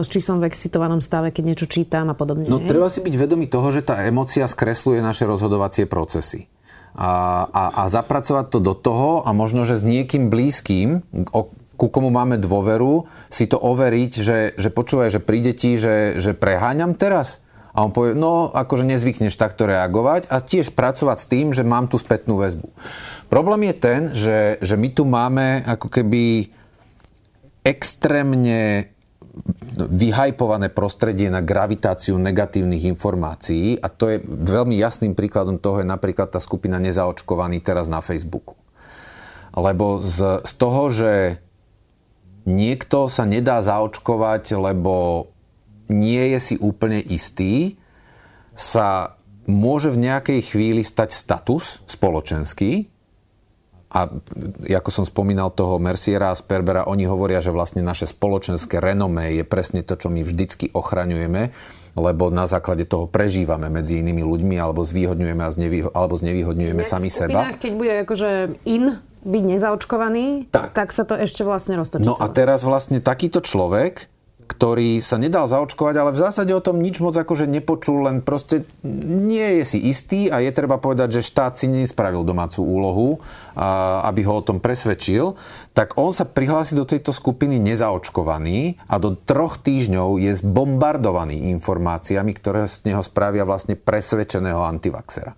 či 0.08 0.24
som 0.24 0.40
v 0.40 0.48
excitovanom 0.48 1.04
stave, 1.04 1.30
keď 1.30 1.44
niečo 1.52 1.66
čítam 1.68 2.08
a 2.08 2.16
podobne. 2.16 2.48
No 2.48 2.64
treba 2.64 2.88
si 2.88 3.04
byť 3.04 3.14
vedomý 3.14 3.46
toho, 3.46 3.68
že 3.68 3.84
tá 3.84 4.04
emocia 4.08 4.48
skresluje 4.48 5.04
naše 5.04 5.28
rozhodovacie 5.28 5.84
procesy. 5.84 6.48
A, 6.96 7.44
a, 7.44 7.64
a 7.84 7.92
zapracovať 7.92 8.48
to 8.48 8.58
do 8.64 8.72
toho 8.72 9.20
a 9.20 9.36
možno, 9.36 9.68
že 9.68 9.76
s 9.76 9.84
niekým 9.84 10.32
blízkym, 10.32 11.04
o, 11.28 11.52
ku 11.76 11.86
komu 11.92 12.08
máme 12.08 12.40
dôveru, 12.40 13.04
si 13.28 13.44
to 13.44 13.60
overiť, 13.60 14.12
že, 14.16 14.38
že 14.56 14.72
počúvaj, 14.72 15.12
že 15.12 15.20
príde 15.20 15.52
ti, 15.52 15.76
že, 15.76 16.16
že 16.16 16.32
preháňam 16.32 16.96
teraz. 16.96 17.44
A 17.76 17.84
on 17.84 17.92
povie, 17.92 18.16
no 18.16 18.48
akože 18.48 18.88
nezvykneš 18.88 19.36
takto 19.36 19.68
reagovať 19.68 20.32
a 20.32 20.40
tiež 20.40 20.72
pracovať 20.72 21.18
s 21.20 21.28
tým, 21.28 21.46
že 21.52 21.60
mám 21.60 21.92
tú 21.92 22.00
spätnú 22.00 22.40
väzbu. 22.40 22.72
Problém 23.28 23.68
je 23.68 23.74
ten, 23.76 24.00
že, 24.16 24.38
že 24.64 24.80
my 24.80 24.88
tu 24.88 25.04
máme 25.04 25.68
ako 25.68 25.92
keby 25.92 26.48
extrémne 27.60 28.88
vyhajpované 29.76 30.72
prostredie 30.72 31.28
na 31.28 31.44
gravitáciu 31.44 32.16
negatívnych 32.16 32.88
informácií 32.88 33.76
a 33.76 33.92
to 33.92 34.16
je 34.16 34.24
veľmi 34.24 34.72
jasným 34.80 35.12
príkladom 35.12 35.60
toho 35.60 35.84
je 35.84 35.88
napríklad 35.88 36.32
tá 36.32 36.40
skupina 36.40 36.80
nezaočkovaní 36.80 37.60
teraz 37.60 37.92
na 37.92 38.00
Facebooku. 38.00 38.56
Lebo 39.52 40.00
z, 40.00 40.40
z 40.44 40.52
toho, 40.56 40.82
že 40.88 41.12
niekto 42.48 43.12
sa 43.12 43.28
nedá 43.28 43.60
zaočkovať, 43.60 44.56
lebo 44.56 45.28
nie 45.92 46.34
je 46.36 46.38
si 46.40 46.54
úplne 46.56 46.98
istý, 46.98 47.76
sa 48.56 49.20
môže 49.44 49.92
v 49.92 50.08
nejakej 50.08 50.40
chvíli 50.56 50.82
stať 50.82 51.12
status 51.12 51.84
spoločenský, 51.84 52.88
a 53.86 54.10
ako 54.66 54.90
som 54.90 55.04
spomínal 55.06 55.54
toho 55.54 55.78
Merciera 55.78 56.34
a 56.34 56.38
Sperbera, 56.38 56.90
oni 56.90 57.06
hovoria, 57.06 57.38
že 57.38 57.54
vlastne 57.54 57.86
naše 57.86 58.10
spoločenské 58.10 58.82
renomé 58.82 59.38
je 59.38 59.44
presne 59.46 59.86
to, 59.86 59.94
čo 59.94 60.10
my 60.10 60.26
vždycky 60.26 60.74
ochraňujeme, 60.74 61.54
lebo 61.96 62.28
na 62.28 62.50
základe 62.50 62.84
toho 62.84 63.06
prežívame 63.06 63.70
medzi 63.70 64.02
inými 64.02 64.26
ľuďmi 64.26 64.58
alebo 64.58 64.82
zvýhodňujeme 64.82 65.42
a 65.42 65.50
znevýho- 65.54 65.92
alebo 65.94 66.18
znevýhodňujeme 66.18 66.82
sami 66.82 67.08
seba. 67.08 67.54
Keď 67.56 67.72
bude 67.78 67.94
akože 68.02 68.30
in 68.66 68.98
byť 69.26 69.42
nezaočkovaný, 69.42 70.50
tak. 70.54 70.74
tak 70.74 70.88
sa 70.94 71.02
to 71.02 71.18
ešte 71.18 71.42
vlastne 71.42 71.74
roztočí. 71.78 72.06
No 72.06 72.14
a 72.14 72.26
teraz 72.30 72.62
vlastne 72.62 73.02
takýto 73.02 73.42
človek 73.42 74.06
ktorý 74.46 75.02
sa 75.02 75.18
nedal 75.18 75.50
zaočkovať, 75.50 75.94
ale 75.98 76.14
v 76.14 76.22
zásade 76.22 76.54
o 76.54 76.62
tom 76.62 76.78
nič 76.78 77.02
moc 77.02 77.18
akože 77.18 77.50
nepočul, 77.50 78.06
len 78.06 78.22
proste 78.22 78.62
nie 78.86 79.60
je 79.60 79.64
si 79.66 79.78
istý 79.90 80.30
a 80.30 80.38
je 80.38 80.54
treba 80.54 80.78
povedať, 80.78 81.18
že 81.18 81.26
štát 81.26 81.58
si 81.58 81.66
nespravil 81.66 82.22
domácu 82.22 82.62
úlohu, 82.62 83.08
aby 84.06 84.22
ho 84.22 84.38
o 84.38 84.46
tom 84.46 84.62
presvedčil, 84.62 85.34
tak 85.74 85.98
on 85.98 86.14
sa 86.14 86.24
prihlási 86.24 86.78
do 86.78 86.86
tejto 86.86 87.10
skupiny 87.10 87.58
nezaočkovaný 87.58 88.78
a 88.86 88.96
do 89.02 89.18
troch 89.18 89.58
týždňov 89.58 90.22
je 90.22 90.32
zbombardovaný 90.38 91.50
informáciami, 91.58 92.32
ktoré 92.32 92.70
z 92.70 92.86
neho 92.88 93.02
spravia 93.02 93.42
vlastne 93.42 93.74
presvedčeného 93.74 94.62
antivaxera. 94.62 95.34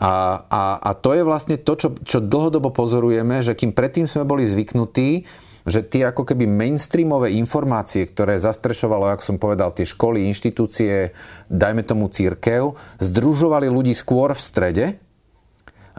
A, 0.00 0.42
a, 0.48 0.62
a 0.80 0.90
to 0.96 1.12
je 1.12 1.22
vlastne 1.28 1.60
to, 1.60 1.76
čo, 1.76 1.92
čo 2.00 2.24
dlhodobo 2.24 2.72
pozorujeme, 2.72 3.44
že 3.44 3.52
kým 3.52 3.76
predtým 3.76 4.08
sme 4.08 4.24
boli 4.24 4.48
zvyknutí, 4.48 5.28
že 5.68 5.84
tie 5.84 6.08
ako 6.08 6.24
keby 6.24 6.48
mainstreamové 6.48 7.34
informácie, 7.36 8.06
ktoré 8.08 8.40
zastrešovalo, 8.40 9.12
ako 9.12 9.22
som 9.24 9.36
povedal, 9.36 9.74
tie 9.76 9.84
školy, 9.84 10.24
inštitúcie, 10.30 11.12
dajme 11.50 11.84
tomu 11.84 12.08
církev, 12.08 12.78
združovali 13.02 13.68
ľudí 13.68 13.92
skôr 13.92 14.32
v 14.32 14.42
strede, 14.42 14.86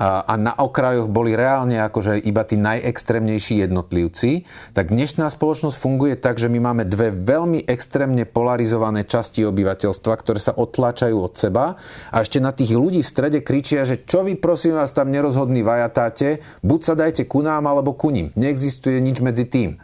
a 0.01 0.33
na 0.33 0.57
okrajoch 0.57 1.05
boli 1.13 1.37
reálne 1.37 1.77
akože 1.77 2.17
iba 2.25 2.41
tí 2.41 2.57
najextrémnejší 2.57 3.61
jednotlivci, 3.69 4.49
tak 4.73 4.89
dnešná 4.89 5.29
spoločnosť 5.29 5.77
funguje 5.77 6.17
tak, 6.17 6.41
že 6.41 6.49
my 6.49 6.57
máme 6.57 6.83
dve 6.89 7.13
veľmi 7.13 7.69
extrémne 7.69 8.25
polarizované 8.25 9.05
časti 9.05 9.45
obyvateľstva, 9.45 10.13
ktoré 10.17 10.41
sa 10.41 10.57
otláčajú 10.57 11.17
od 11.21 11.33
seba 11.37 11.77
a 12.09 12.25
ešte 12.25 12.41
na 12.41 12.49
tých 12.49 12.73
ľudí 12.73 13.05
v 13.05 13.11
strede 13.13 13.39
kričia, 13.45 13.85
že 13.85 14.01
čo 14.01 14.25
vy 14.25 14.41
prosím 14.41 14.81
vás 14.81 14.89
tam 14.89 15.13
nerozhodný 15.13 15.61
vajatáte, 15.61 16.41
buď 16.65 16.79
sa 16.81 16.93
dajte 16.97 17.29
ku 17.29 17.45
nám 17.45 17.69
alebo 17.69 17.93
ku 17.93 18.09
ním. 18.09 18.33
Neexistuje 18.33 18.97
nič 18.97 19.21
medzi 19.21 19.45
tým. 19.45 19.77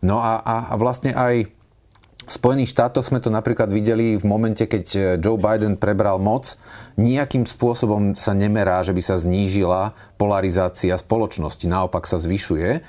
No 0.00 0.22
a, 0.22 0.40
a, 0.40 0.56
a 0.72 0.74
vlastne 0.80 1.12
aj 1.12 1.57
v 2.28 2.32
Spojených 2.36 2.76
štátoch 2.76 3.08
sme 3.08 3.24
to 3.24 3.32
napríklad 3.32 3.72
videli 3.72 4.20
v 4.20 4.24
momente, 4.28 4.68
keď 4.68 4.84
eh, 4.94 5.02
Joe 5.16 5.40
Biden 5.40 5.80
prebral 5.80 6.20
moc. 6.20 6.60
Nejakým 7.00 7.48
spôsobom 7.48 8.12
sa 8.12 8.36
nemerá, 8.36 8.84
že 8.84 8.92
by 8.92 9.00
sa 9.00 9.16
znížila 9.16 9.96
polarizácia 10.20 10.92
spoločnosti. 10.98 11.64
Naopak 11.70 12.04
sa 12.10 12.18
zvyšuje, 12.18 12.82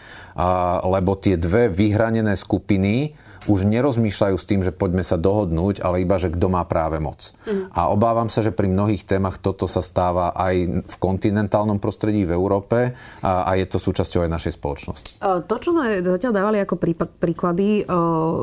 lebo 0.81 1.11
tie 1.13 1.37
dve 1.37 1.69
vyhranené 1.69 2.33
skupiny 2.33 3.13
už 3.45 3.69
nerozmýšľajú 3.69 4.35
s 4.35 4.45
tým, 4.49 4.65
že 4.65 4.75
poďme 4.75 5.05
sa 5.05 5.15
dohodnúť, 5.15 5.79
ale 5.85 6.03
iba, 6.03 6.19
že 6.19 6.33
kto 6.33 6.47
má 6.51 6.65
práve 6.65 6.97
moc. 6.99 7.31
Mm. 7.47 7.71
A 7.71 7.93
obávam 7.93 8.27
sa, 8.27 8.43
že 8.43 8.51
pri 8.51 8.67
mnohých 8.67 9.05
témach 9.05 9.39
toto 9.39 9.69
sa 9.69 9.79
stáva 9.79 10.35
aj 10.35 10.83
v 10.83 10.95
kontinentálnom 10.99 11.77
prostredí 11.77 12.27
v 12.27 12.35
Európe 12.35 12.97
a, 13.23 13.47
a 13.47 13.51
je 13.55 13.65
to 13.69 13.77
súčasťou 13.79 14.25
aj 14.25 14.33
našej 14.33 14.53
spoločnosti. 14.59 15.11
To, 15.21 15.55
čo 15.61 15.71
sme 15.71 16.01
zatiaľ 16.03 16.33
dávali 16.33 16.57
ako 16.59 16.75
príklady, 17.21 17.85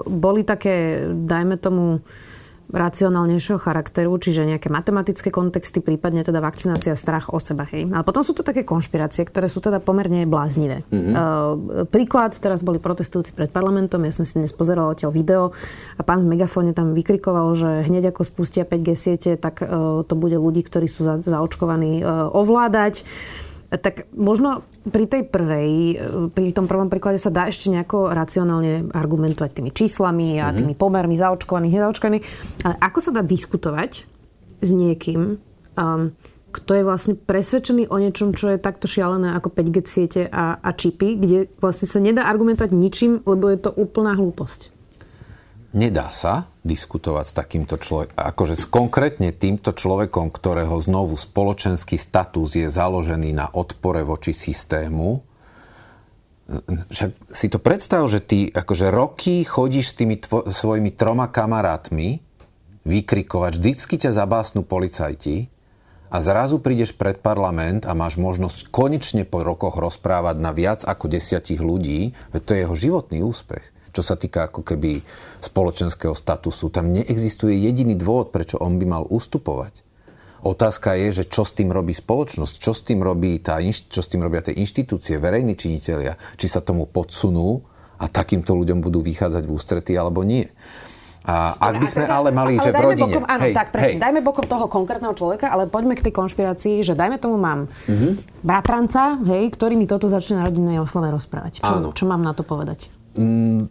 boli 0.06 0.42
také, 0.46 1.04
dajme 1.10 1.58
tomu, 1.58 2.00
racionálnejšieho 2.66 3.62
charakteru, 3.62 4.18
čiže 4.18 4.42
nejaké 4.42 4.66
matematické 4.66 5.30
kontexty, 5.30 5.78
prípadne 5.78 6.26
teda 6.26 6.42
vakcinácia, 6.42 6.98
strach 6.98 7.30
o 7.30 7.38
seba. 7.38 7.62
Hej. 7.70 7.94
Ale 7.94 8.02
potom 8.02 8.26
sú 8.26 8.34
to 8.34 8.42
také 8.42 8.66
konšpirácie, 8.66 9.22
ktoré 9.22 9.46
sú 9.46 9.62
teda 9.62 9.78
pomerne 9.78 10.26
bláznivé. 10.26 10.82
Mm-hmm. 10.90 11.14
Uh, 11.14 11.86
príklad, 11.86 12.34
teraz 12.34 12.66
boli 12.66 12.82
protestujúci 12.82 13.30
pred 13.38 13.54
parlamentom, 13.54 14.02
ja 14.02 14.10
som 14.10 14.26
si 14.26 14.42
dnes 14.42 14.50
pozeral 14.50 14.90
odtiaľ 14.90 15.14
video 15.14 15.42
a 15.94 16.02
pán 16.02 16.26
v 16.26 16.34
megafóne 16.34 16.74
tam 16.74 16.90
vykrikoval, 16.90 17.54
že 17.54 17.86
hneď 17.86 18.10
ako 18.10 18.26
spustia 18.26 18.66
5G 18.66 18.88
siete, 18.98 19.30
tak 19.38 19.62
uh, 19.62 20.02
to 20.02 20.14
bude 20.18 20.34
ľudí, 20.34 20.66
ktorí 20.66 20.90
sú 20.90 21.06
za, 21.06 21.22
zaočkovaní 21.22 22.02
uh, 22.02 22.30
ovládať. 22.34 23.06
Tak 23.66 24.10
možno 24.14 24.62
pri 24.86 25.04
tej 25.10 25.22
prvej, 25.26 25.70
pri 26.30 26.54
tom 26.54 26.70
prvom 26.70 26.86
príklade 26.86 27.18
sa 27.18 27.34
dá 27.34 27.50
ešte 27.50 27.70
nejako 27.74 28.14
racionálne 28.14 28.90
argumentovať 28.94 29.50
tými 29.58 29.70
číslami 29.74 30.38
a 30.38 30.50
mm-hmm. 30.50 30.58
tými 30.62 30.74
pomermi 30.78 31.18
zaočkovaných, 31.18 31.74
nezaočkovaných. 31.74 32.24
Ale 32.62 32.74
ako 32.78 32.98
sa 33.02 33.10
dá 33.10 33.22
diskutovať 33.26 34.06
s 34.62 34.70
niekým, 34.70 35.42
um, 35.74 36.02
kto 36.54 36.70
je 36.72 36.82
vlastne 36.86 37.14
presvedčený 37.18 37.92
o 37.92 37.96
niečom, 38.00 38.32
čo 38.32 38.54
je 38.54 38.62
takto 38.62 38.88
šialené 38.88 39.36
ako 39.36 39.52
5G 39.52 39.76
siete 39.84 40.22
a, 40.30 40.56
a 40.56 40.70
čipy, 40.72 41.20
kde 41.20 41.38
vlastne 41.60 41.84
sa 41.90 42.00
nedá 42.00 42.24
argumentovať 42.30 42.72
ničím, 42.72 43.20
lebo 43.28 43.52
je 43.52 43.58
to 43.60 43.74
úplná 43.76 44.16
hlúposť 44.16 44.75
nedá 45.76 46.08
sa 46.08 46.48
diskutovať 46.64 47.24
s 47.28 47.34
takýmto 47.36 47.76
človekom, 47.76 48.16
akože 48.16 48.56
s 48.56 48.64
konkrétne 48.64 49.30
týmto 49.30 49.76
človekom, 49.76 50.32
ktorého 50.32 50.72
znovu 50.80 51.14
spoločenský 51.20 52.00
status 52.00 52.56
je 52.56 52.66
založený 52.72 53.36
na 53.36 53.46
odpore 53.52 54.00
voči 54.00 54.32
systému. 54.32 55.20
Však 56.88 57.10
si 57.28 57.46
to 57.52 57.60
predstav, 57.60 58.08
že 58.08 58.24
ty 58.24 58.48
akože 58.48 58.88
roky 58.88 59.44
chodíš 59.44 59.92
s 59.92 59.96
tými 60.00 60.16
tvo- 60.16 60.48
svojimi 60.48 60.96
troma 60.96 61.28
kamarátmi 61.28 62.24
vykrikovať, 62.88 63.52
vždycky 63.60 63.94
ťa 64.00 64.16
zabásnu 64.16 64.64
policajti 64.64 65.52
a 66.06 66.22
zrazu 66.22 66.62
prídeš 66.62 66.94
pred 66.94 67.18
parlament 67.18 67.82
a 67.82 67.98
máš 67.98 68.16
možnosť 68.16 68.70
konečne 68.70 69.26
po 69.26 69.42
rokoch 69.42 69.74
rozprávať 69.74 70.38
na 70.38 70.54
viac 70.54 70.86
ako 70.86 71.10
desiatich 71.10 71.58
ľudí, 71.58 72.14
veď 72.30 72.40
to 72.46 72.50
je 72.54 72.62
jeho 72.62 72.76
životný 72.78 73.18
úspech 73.26 73.75
čo 73.96 74.04
sa 74.04 74.20
týka 74.20 74.52
ako 74.52 74.60
keby 74.60 75.00
spoločenského 75.40 76.12
statusu. 76.12 76.68
Tam 76.68 76.92
neexistuje 76.92 77.56
jediný 77.56 77.96
dôvod, 77.96 78.28
prečo 78.28 78.60
on 78.60 78.76
by 78.76 78.84
mal 78.84 79.04
ustupovať. 79.08 79.80
Otázka 80.44 80.94
je, 81.00 81.24
že 81.24 81.24
čo 81.26 81.48
s 81.48 81.56
tým 81.56 81.72
robí 81.72 81.96
spoločnosť, 81.96 82.54
čo 82.60 82.76
s 82.76 82.84
tým, 82.84 83.00
robí 83.00 83.40
tá, 83.40 83.56
čo 83.64 84.04
s 84.04 84.08
tým 84.12 84.20
robia 84.20 84.44
tie 84.44 84.52
inštitúcie, 84.52 85.16
verejní 85.16 85.56
činitelia, 85.56 86.14
či 86.36 86.46
sa 86.46 86.60
tomu 86.60 86.84
podsunú 86.84 87.64
a 87.96 88.06
takýmto 88.12 88.52
ľuďom 88.52 88.84
budú 88.84 89.00
vychádzať 89.00 89.42
v 89.48 89.54
ústrety 89.56 89.92
alebo 89.96 90.20
nie. 90.20 90.44
A 91.26 91.58
ak 91.58 91.82
by 91.82 91.86
sme 91.90 92.06
teda, 92.06 92.22
ale 92.22 92.30
mali, 92.30 92.54
ale 92.54 92.62
že 92.62 92.70
v 92.70 92.78
rodine... 92.78 93.14
Bokom, 93.18 93.26
áno, 93.26 93.44
hej, 93.50 93.54
tak 93.58 93.74
presne, 93.74 93.98
hej. 93.98 94.02
dajme 94.06 94.20
bokom 94.22 94.46
toho 94.46 94.70
konkrétneho 94.70 95.10
človeka, 95.10 95.50
ale 95.50 95.66
poďme 95.66 95.98
k 95.98 96.06
tej 96.06 96.14
konšpirácii, 96.14 96.86
že 96.86 96.94
dajme 96.94 97.18
tomu 97.18 97.34
mám 97.34 97.66
mm-hmm. 97.66 98.46
bratranca, 98.46 99.18
hej, 99.26 99.50
ktorý 99.50 99.74
mi 99.74 99.90
toto 99.90 100.06
začne 100.06 100.38
na 100.38 100.46
rodinnej 100.46 100.78
oslave 100.78 101.10
rozprávať. 101.10 101.66
Čo, 101.66 101.90
čo 101.98 102.04
mám 102.06 102.22
na 102.22 102.30
to 102.30 102.46
povedať? 102.46 102.86
Mm, 103.18 103.66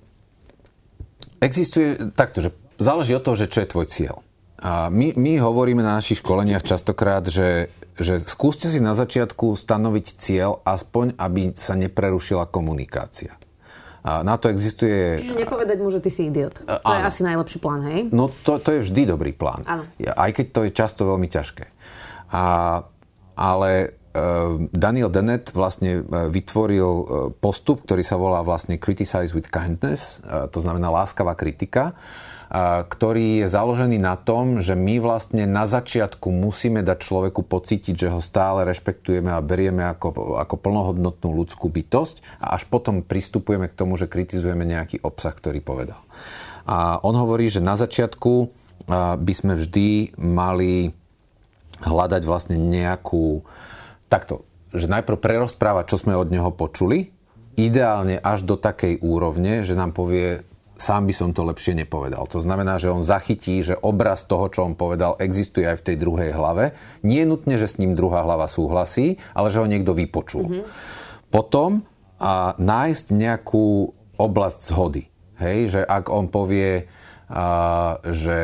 Existuje 1.45 2.09
takto, 2.17 2.41
že 2.41 2.49
záleží 2.81 3.13
od 3.13 3.21
toho, 3.21 3.37
že 3.37 3.45
čo 3.45 3.61
je 3.61 3.69
tvoj 3.69 3.85
cieľ. 3.85 4.25
A 4.65 4.89
my, 4.89 5.13
my 5.13 5.37
hovoríme 5.37 5.85
na 5.85 6.01
našich 6.01 6.25
školeniach 6.25 6.65
častokrát, 6.65 7.21
že, 7.29 7.69
že 8.01 8.17
skúste 8.25 8.65
si 8.65 8.81
na 8.81 8.97
začiatku 8.97 9.53
stanoviť 9.53 10.05
cieľ, 10.17 10.65
aspoň 10.65 11.13
aby 11.21 11.53
sa 11.53 11.77
neprerušila 11.77 12.49
komunikácia. 12.49 13.37
A 14.05 14.21
na 14.21 14.37
to 14.37 14.49
existuje... 14.49 15.21
Čiže 15.21 15.37
nepovedať 15.37 15.77
mu, 15.81 15.89
že 15.89 16.01
ty 16.01 16.13
si 16.13 16.29
idiot. 16.29 16.61
To 16.65 16.77
áno. 16.81 16.97
je 16.97 17.01
asi 17.09 17.21
najlepší 17.25 17.57
plán, 17.57 17.81
hej? 17.89 17.99
No 18.13 18.29
to, 18.29 18.61
to 18.61 18.77
je 18.77 18.79
vždy 18.85 19.01
dobrý 19.09 19.33
plán. 19.33 19.65
Áno. 19.65 19.85
Aj 19.97 20.29
keď 20.29 20.45
to 20.49 20.59
je 20.65 20.71
často 20.73 21.09
veľmi 21.09 21.25
ťažké. 21.25 21.65
A, 22.29 22.43
ale 23.33 23.97
Daniel 24.71 25.11
Dennett 25.11 25.51
vlastne 25.51 25.99
e, 25.99 26.31
vytvoril 26.31 26.87
e, 26.87 27.05
postup, 27.35 27.83
ktorý 27.83 27.99
sa 27.99 28.15
volá 28.15 28.39
vlastne 28.47 28.79
Criticize 28.79 29.35
with 29.35 29.51
Kindness, 29.51 30.23
e, 30.23 30.47
to 30.47 30.63
znamená 30.63 30.87
láskavá 30.87 31.35
kritika, 31.35 31.93
ktorý 32.85 33.41
je 33.41 33.47
založený 33.49 33.97
na 33.97 34.13
tom, 34.21 34.61
že 34.61 34.77
my 34.77 35.01
vlastne 35.01 35.49
na 35.49 35.65
začiatku 35.65 36.29
musíme 36.29 36.85
dať 36.85 37.01
človeku 37.01 37.41
pocítiť, 37.41 38.05
že 38.05 38.13
ho 38.13 38.21
stále 38.21 38.61
rešpektujeme 38.69 39.33
a 39.33 39.41
berieme 39.41 39.81
ako, 39.81 40.37
ako 40.37 40.55
plnohodnotnú 40.61 41.33
ľudskú 41.41 41.73
bytosť 41.73 42.21
a 42.37 42.53
až 42.53 42.69
potom 42.69 43.01
pristupujeme 43.01 43.65
k 43.65 43.73
tomu, 43.73 43.97
že 43.97 44.05
kritizujeme 44.05 44.61
nejaký 44.61 45.01
obsah, 45.01 45.33
ktorý 45.33 45.57
povedal. 45.57 45.97
A 46.69 47.01
on 47.01 47.17
hovorí, 47.17 47.49
že 47.49 47.65
na 47.65 47.81
začiatku 47.81 48.53
by 48.93 49.33
sme 49.33 49.57
vždy 49.57 50.13
mali 50.21 50.93
hľadať 51.81 52.21
vlastne 52.29 52.61
nejakú 52.61 53.41
takto, 54.15 54.47
že 54.71 54.87
najprv 54.87 55.19
prerozpráva, 55.19 55.83
čo 55.83 55.99
sme 55.99 56.15
od 56.15 56.31
neho 56.31 56.55
počuli, 56.55 57.11
ideálne 57.59 58.19
až 58.23 58.47
do 58.47 58.55
takej 58.55 59.03
úrovne, 59.03 59.63
že 59.67 59.75
nám 59.75 59.91
povie, 59.91 60.43
sám 60.75 61.07
by 61.07 61.13
som 61.15 61.31
to 61.31 61.43
lepšie 61.43 61.75
nepovedal. 61.75 62.27
To 62.31 62.39
znamená, 62.39 62.79
že 62.79 62.91
on 62.91 63.03
zachytí, 63.03 63.63
že 63.63 63.79
obraz 63.79 64.27
toho, 64.27 64.47
čo 64.51 64.67
on 64.67 64.75
povedal, 64.75 65.15
existuje 65.19 65.67
aj 65.67 65.79
v 65.79 65.85
tej 65.91 65.95
druhej 65.99 66.31
hlave. 66.35 66.75
Nie 67.03 67.23
je 67.23 67.31
nutne, 67.31 67.55
že 67.55 67.67
s 67.67 67.79
ním 67.79 67.95
druhá 67.95 68.23
hlava 68.23 68.47
súhlasí, 68.47 69.19
ale 69.31 69.51
že 69.51 69.59
ho 69.63 69.67
niekto 69.67 69.95
vypočul. 69.95 70.47
Mm-hmm. 70.47 70.63
Potom 71.31 71.87
a 72.15 72.55
nájsť 72.55 73.11
nejakú 73.11 73.91
oblasť 74.15 74.59
zhody. 74.71 75.03
Hej, 75.35 75.75
že 75.75 75.81
ak 75.83 76.07
on 76.07 76.31
povie, 76.31 76.87
že 78.07 78.39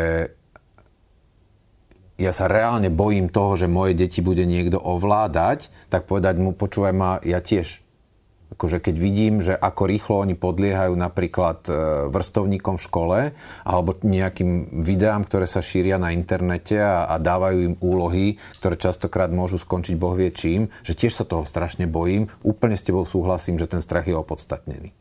ja 2.21 2.29
sa 2.29 2.45
reálne 2.45 2.93
bojím 2.93 3.33
toho, 3.33 3.57
že 3.57 3.65
moje 3.65 3.97
deti 3.97 4.21
bude 4.21 4.45
niekto 4.45 4.77
ovládať, 4.77 5.73
tak 5.89 6.05
povedať 6.05 6.37
mu, 6.37 6.53
počúvaj 6.53 6.93
ma, 6.93 7.17
ja 7.25 7.41
tiež 7.41 7.81
akože 8.51 8.83
keď 8.83 8.95
vidím, 8.99 9.39
že 9.39 9.55
ako 9.55 9.83
rýchlo 9.87 10.15
oni 10.27 10.35
podliehajú 10.35 10.93
napríklad 10.93 11.65
e, 11.65 11.71
vrstovníkom 12.11 12.75
v 12.77 12.85
škole 12.85 13.19
alebo 13.63 13.95
nejakým 14.03 14.83
videám, 14.83 15.23
ktoré 15.23 15.47
sa 15.47 15.63
šíria 15.63 15.95
na 15.95 16.11
internete 16.11 16.75
a, 16.77 17.07
a 17.07 17.15
dávajú 17.15 17.57
im 17.63 17.75
úlohy, 17.79 18.35
ktoré 18.59 18.75
častokrát 18.75 19.31
môžu 19.31 19.55
skončiť 19.55 19.95
boh 19.95 20.13
vie 20.13 20.35
čím, 20.35 20.67
že 20.83 20.93
tiež 20.93 21.15
sa 21.15 21.25
toho 21.25 21.47
strašne 21.47 21.87
bojím. 21.87 22.27
Úplne 22.43 22.75
s 22.75 22.85
tebou 22.85 23.07
súhlasím, 23.07 23.55
že 23.55 23.71
ten 23.71 23.79
strach 23.79 24.05
je 24.05 24.19
opodstatnený. 24.19 24.91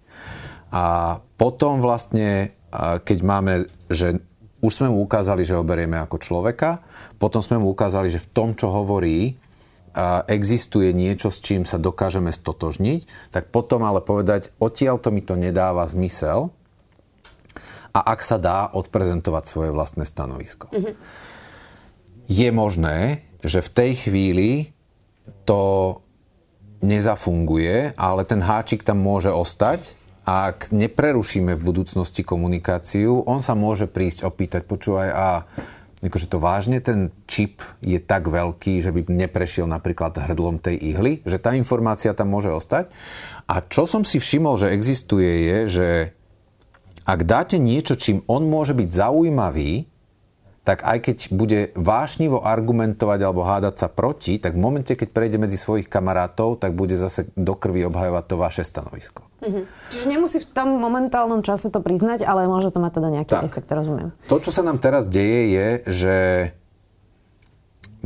A 0.70 1.18
potom 1.35 1.83
vlastne, 1.83 2.54
keď 2.78 3.18
máme, 3.26 3.66
že 3.90 4.22
už 4.61 4.73
sme 4.73 4.92
mu 4.92 5.01
ukázali, 5.05 5.44
že 5.44 5.57
ho 5.57 5.64
berieme 5.64 5.96
ako 5.96 6.20
človeka, 6.20 6.85
potom 7.16 7.40
sme 7.40 7.61
mu 7.61 7.73
ukázali, 7.73 8.12
že 8.12 8.20
v 8.20 8.31
tom, 8.31 8.49
čo 8.53 8.68
hovorí, 8.68 9.40
existuje 10.31 10.94
niečo, 10.94 11.35
s 11.35 11.42
čím 11.42 11.66
sa 11.66 11.75
dokážeme 11.75 12.31
stotožniť, 12.31 13.33
tak 13.35 13.51
potom 13.51 13.83
ale 13.83 13.99
povedať, 13.99 14.55
odtiaľ 14.62 15.03
to 15.03 15.11
mi 15.11 15.18
to 15.18 15.35
nedáva 15.35 15.83
zmysel 15.90 16.55
a 17.90 18.01
ak 18.14 18.23
sa 18.23 18.38
dá, 18.38 18.70
odprezentovať 18.70 19.44
svoje 19.51 19.70
vlastné 19.75 20.07
stanovisko. 20.07 20.70
Mm-hmm. 20.70 20.94
Je 22.31 22.49
možné, 22.55 23.27
že 23.42 23.59
v 23.66 23.70
tej 23.75 23.90
chvíli 23.99 24.51
to 25.42 25.99
nezafunguje, 26.87 27.99
ale 27.99 28.23
ten 28.23 28.38
háčik 28.38 28.87
tam 28.87 29.03
môže 29.03 29.35
ostať 29.35 29.99
ak 30.24 30.70
neprerušíme 30.70 31.56
v 31.56 31.62
budúcnosti 31.62 32.20
komunikáciu, 32.20 33.24
on 33.24 33.40
sa 33.40 33.56
môže 33.56 33.88
prísť 33.88 34.28
opýtať, 34.28 34.68
počúvaj, 34.68 35.09
a 35.11 35.26
akože 36.00 36.33
to 36.33 36.38
vážne 36.40 36.80
ten 36.80 37.12
čip 37.28 37.61
je 37.85 38.00
tak 38.00 38.28
veľký, 38.28 38.80
že 38.80 38.92
by 38.92 39.04
neprešiel 39.09 39.68
napríklad 39.68 40.16
hrdlom 40.16 40.61
tej 40.61 40.76
ihly, 40.80 41.20
že 41.28 41.37
tá 41.37 41.52
informácia 41.52 42.16
tam 42.16 42.33
môže 42.33 42.48
ostať. 42.48 42.88
A 43.44 43.61
čo 43.64 43.85
som 43.85 44.06
si 44.06 44.16
všimol, 44.16 44.56
že 44.56 44.72
existuje 44.72 45.28
je, 45.28 45.59
že 45.68 45.88
ak 47.04 47.20
dáte 47.26 47.56
niečo, 47.61 47.98
čím 47.98 48.24
on 48.30 48.48
môže 48.48 48.72
byť 48.72 48.88
zaujímavý, 48.88 49.90
tak 50.70 50.87
aj 50.87 50.98
keď 51.02 51.16
bude 51.35 51.61
vášnivo 51.74 52.46
argumentovať 52.46 53.26
alebo 53.26 53.42
hádať 53.42 53.74
sa 53.74 53.88
proti, 53.90 54.38
tak 54.38 54.54
v 54.54 54.62
momente, 54.62 54.94
keď 54.94 55.11
prejde 55.11 55.42
medzi 55.42 55.59
svojich 55.59 55.90
kamarátov, 55.90 56.62
tak 56.62 56.78
bude 56.78 56.94
zase 56.94 57.26
do 57.35 57.59
krvi 57.59 57.83
obhajovať 57.90 58.24
to 58.30 58.37
vaše 58.38 58.62
stanovisko. 58.62 59.26
Mm-hmm. 59.42 59.64
Čiže 59.90 60.06
nemusí 60.06 60.38
v 60.38 60.46
tom 60.46 60.78
momentálnom 60.78 61.42
čase 61.42 61.74
to 61.74 61.83
priznať, 61.83 62.22
ale 62.22 62.46
môže 62.46 62.70
to 62.70 62.78
mať 62.78 63.02
teda 63.02 63.09
nejaký 63.11 63.35
tak. 63.35 63.50
efekt, 63.50 63.66
rozumiem. 63.66 64.14
To, 64.30 64.38
čo 64.38 64.54
sa 64.54 64.62
nám 64.62 64.78
teraz 64.78 65.11
deje, 65.11 65.42
je, 65.50 65.68
že 65.90 66.16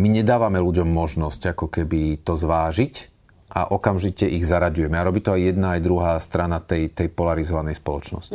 my 0.00 0.08
nedávame 0.08 0.56
ľuďom 0.56 0.88
možnosť 0.88 1.52
ako 1.52 1.68
keby 1.68 2.24
to 2.24 2.32
zvážiť 2.32 3.13
a 3.54 3.70
okamžite 3.70 4.26
ich 4.26 4.42
zaraďujeme. 4.42 4.98
A 4.98 5.06
robí 5.06 5.22
to 5.22 5.30
aj 5.30 5.54
jedna, 5.54 5.78
aj 5.78 5.80
druhá 5.86 6.12
strana 6.18 6.58
tej, 6.58 6.90
tej 6.90 7.06
polarizovanej 7.14 7.78
spoločnosti. 7.78 8.34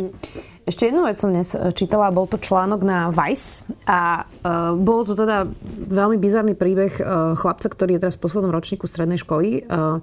Ešte 0.64 0.88
jednu 0.88 1.04
vec 1.04 1.20
som 1.20 1.28
dnes 1.28 1.52
e, 1.52 1.76
čítala, 1.76 2.08
bol 2.08 2.24
to 2.24 2.40
článok 2.40 2.82
na 2.88 3.12
Vice 3.12 3.68
a 3.84 4.24
uh, 4.24 4.72
bol 4.80 5.04
to 5.04 5.18
teda 5.18 5.44
veľmi 5.90 6.16
bizarný 6.22 6.54
príbeh 6.56 6.94
uh, 7.02 7.34
chlapca, 7.36 7.68
ktorý 7.68 7.98
je 7.98 8.02
teraz 8.08 8.16
v 8.16 8.24
poslednom 8.30 8.54
ročníku 8.54 8.86
strednej 8.86 9.20
školy. 9.20 9.66
Eh, 9.66 10.00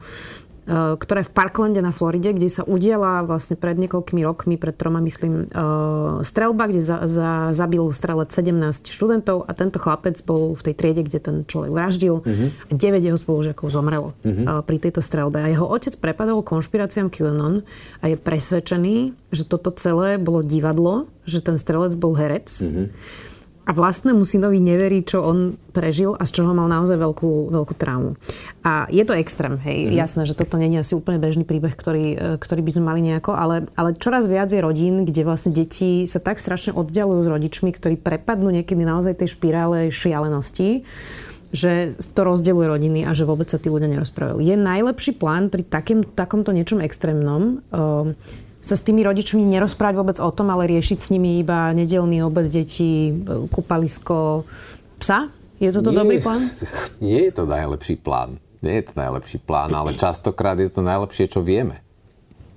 ktorá 0.66 1.22
je 1.22 1.30
v 1.30 1.34
Parklande 1.34 1.78
na 1.78 1.94
Floride, 1.94 2.34
kde 2.34 2.50
sa 2.50 2.66
udiala 2.66 3.22
vlastne 3.22 3.54
pred 3.54 3.78
niekoľkými 3.78 4.22
rokmi, 4.26 4.58
pred 4.58 4.74
troma 4.74 4.98
myslím, 4.98 5.46
eh, 5.46 6.26
strelba, 6.26 6.66
kde 6.66 6.82
za, 6.82 7.06
za, 7.06 7.30
zabil 7.54 7.86
strelec 7.94 8.34
17 8.34 8.90
študentov 8.90 9.46
a 9.46 9.54
tento 9.54 9.78
chlapec 9.78 10.18
bol 10.26 10.58
v 10.58 10.62
tej 10.66 10.74
triede, 10.74 11.02
kde 11.06 11.18
ten 11.22 11.36
človek 11.46 11.70
vraždil 11.70 12.18
uh-huh. 12.18 12.48
a 12.50 12.70
9 12.74 12.82
jeho 12.98 13.18
spolužiakov 13.18 13.70
zomrelo 13.70 14.18
uh-huh. 14.26 14.66
pri 14.66 14.76
tejto 14.82 14.98
strelbe. 15.06 15.38
A 15.38 15.46
jeho 15.46 15.70
otec 15.70 15.94
prepadol 16.02 16.42
konšpiráciám 16.42 17.14
QAnon 17.14 17.62
a 18.02 18.04
je 18.10 18.16
presvedčený, 18.18 19.14
že 19.30 19.46
toto 19.46 19.70
celé 19.70 20.18
bolo 20.18 20.42
divadlo, 20.42 21.06
že 21.22 21.46
ten 21.46 21.62
strelec 21.62 21.94
bol 21.94 22.18
herec. 22.18 22.50
Uh-huh 22.58 22.90
a 23.66 23.74
vlastnému 23.74 24.22
synovi 24.22 24.62
neverí, 24.62 25.02
čo 25.02 25.26
on 25.26 25.58
prežil 25.74 26.14
a 26.14 26.22
z 26.22 26.38
čoho 26.38 26.54
mal 26.54 26.70
naozaj 26.70 26.94
veľkú, 26.94 27.50
veľkú 27.50 27.74
traumu. 27.74 28.14
A 28.62 28.86
je 28.94 29.02
to 29.02 29.18
extrém, 29.18 29.58
hej. 29.58 29.90
Mm-hmm. 29.90 29.98
Jasné, 29.98 30.22
že 30.22 30.38
toto 30.38 30.54
nie 30.54 30.70
je 30.70 30.86
asi 30.86 30.94
úplne 30.94 31.18
bežný 31.18 31.42
príbeh, 31.42 31.74
ktorý, 31.74 32.06
e, 32.14 32.16
ktorý 32.38 32.62
by 32.62 32.70
sme 32.78 32.84
mali 32.86 33.00
nejako, 33.02 33.34
ale, 33.34 33.66
ale 33.74 33.98
čoraz 33.98 34.30
viac 34.30 34.54
je 34.54 34.62
rodín, 34.62 35.02
kde 35.02 35.26
vlastne 35.26 35.50
deti 35.50 36.06
sa 36.06 36.22
tak 36.22 36.38
strašne 36.38 36.78
oddialujú 36.78 37.26
s 37.26 37.32
rodičmi, 37.34 37.74
ktorí 37.74 37.98
prepadnú 37.98 38.54
niekedy 38.54 38.86
naozaj 38.86 39.18
tej 39.18 39.34
špirále 39.34 39.90
šialenosti, 39.90 40.86
že 41.50 41.90
to 42.14 42.20
rozdeluje 42.22 42.70
rodiny 42.70 43.00
a 43.02 43.18
že 43.18 43.26
vôbec 43.26 43.50
sa 43.50 43.58
tí 43.58 43.66
ľudia 43.66 43.90
nerozprávajú. 43.90 44.46
Je 44.46 44.54
najlepší 44.54 45.18
plán 45.18 45.50
pri 45.50 45.66
takým, 45.66 46.06
takomto 46.06 46.54
niečom 46.54 46.78
extrémnom 46.78 47.62
um, 47.74 48.14
sa 48.66 48.74
s 48.74 48.82
tými 48.82 49.06
rodičmi 49.06 49.46
nerozprávať 49.46 49.94
vôbec 49.94 50.18
o 50.18 50.30
tom, 50.34 50.50
ale 50.50 50.66
riešiť 50.66 50.98
s 50.98 51.08
nimi 51.14 51.38
iba 51.38 51.70
nedelný 51.70 52.26
obed 52.26 52.50
detí, 52.50 53.14
kúpalisko 53.54 54.42
psa? 54.98 55.30
Je 55.62 55.70
toto 55.72 55.94
nie, 55.94 55.98
dobrý 56.02 56.18
plán? 56.20 56.42
Nie 57.06 57.30
je 57.30 57.32
to 57.32 57.44
najlepší 57.48 57.96
plán. 57.96 58.36
Nie 58.60 58.82
je 58.82 58.92
to 58.92 58.94
najlepší 58.98 59.38
plán, 59.40 59.72
ale 59.72 59.96
častokrát 59.96 60.58
je 60.60 60.68
to 60.68 60.84
najlepšie, 60.84 61.32
čo 61.32 61.40
vieme. 61.40 61.80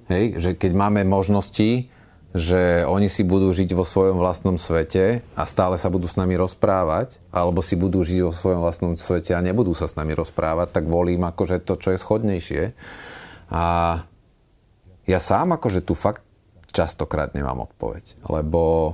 Hej, 0.09 0.41
že 0.41 0.49
keď 0.57 0.71
máme 0.73 1.05
možnosti, 1.05 1.87
že 2.33 2.85
oni 2.85 3.09
si 3.09 3.25
budú 3.25 3.49
žiť 3.49 3.73
vo 3.73 3.85
svojom 3.85 4.21
vlastnom 4.21 4.57
svete 4.57 5.25
a 5.33 5.43
stále 5.49 5.77
sa 5.81 5.89
budú 5.89 6.05
s 6.05 6.17
nami 6.17 6.37
rozprávať, 6.37 7.17
alebo 7.33 7.61
si 7.61 7.73
budú 7.73 8.01
žiť 8.05 8.19
vo 8.25 8.33
svojom 8.33 8.61
vlastnom 8.61 8.93
svete 8.97 9.33
a 9.33 9.41
nebudú 9.41 9.73
sa 9.73 9.89
s 9.89 9.97
nami 9.97 10.13
rozprávať, 10.13 10.73
tak 10.73 10.85
volím 10.85 11.25
akože 11.25 11.61
to, 11.61 11.77
čo 11.77 11.93
je 11.93 12.01
schodnejšie. 12.01 12.63
A 13.49 13.65
ja 15.09 15.17
sám 15.17 15.57
akože 15.57 15.81
tu 15.81 15.97
fakt 15.97 16.21
častokrát 16.69 17.33
nemám 17.33 17.65
odpoveď, 17.65 18.21
lebo 18.29 18.93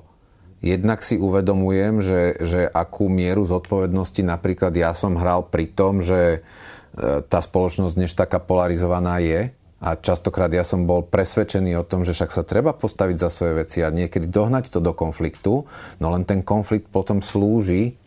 jednak 0.63 1.03
si 1.03 1.19
uvedomujem, 1.19 1.99
že, 1.99 2.21
že 2.39 2.61
akú 2.71 3.11
mieru 3.11 3.43
zodpovednosti 3.43 4.23
napríklad 4.23 4.71
ja 4.71 4.95
som 4.95 5.19
hral 5.19 5.51
pri 5.51 5.67
tom, 5.67 5.99
že 5.99 6.39
e, 6.39 7.19
tá 7.27 7.43
spoločnosť 7.43 7.95
než 7.99 8.15
taká 8.15 8.39
polarizovaná 8.39 9.19
je. 9.19 9.51
A 9.83 9.99
častokrát 9.99 10.49
ja 10.49 10.63
som 10.63 10.87
bol 10.87 11.03
presvedčený 11.05 11.77
o 11.77 11.85
tom, 11.85 12.07
že 12.07 12.15
však 12.15 12.31
sa 12.31 12.47
treba 12.47 12.73
postaviť 12.73 13.17
za 13.21 13.29
svoje 13.29 13.67
veci 13.67 13.83
a 13.83 13.93
niekedy 13.93 14.31
dohnať 14.31 14.71
to 14.71 14.79
do 14.81 14.95
konfliktu, 14.95 15.67
no 15.99 16.07
len 16.09 16.23
ten 16.25 16.41
konflikt 16.41 16.89
potom 16.89 17.19
slúži 17.19 17.99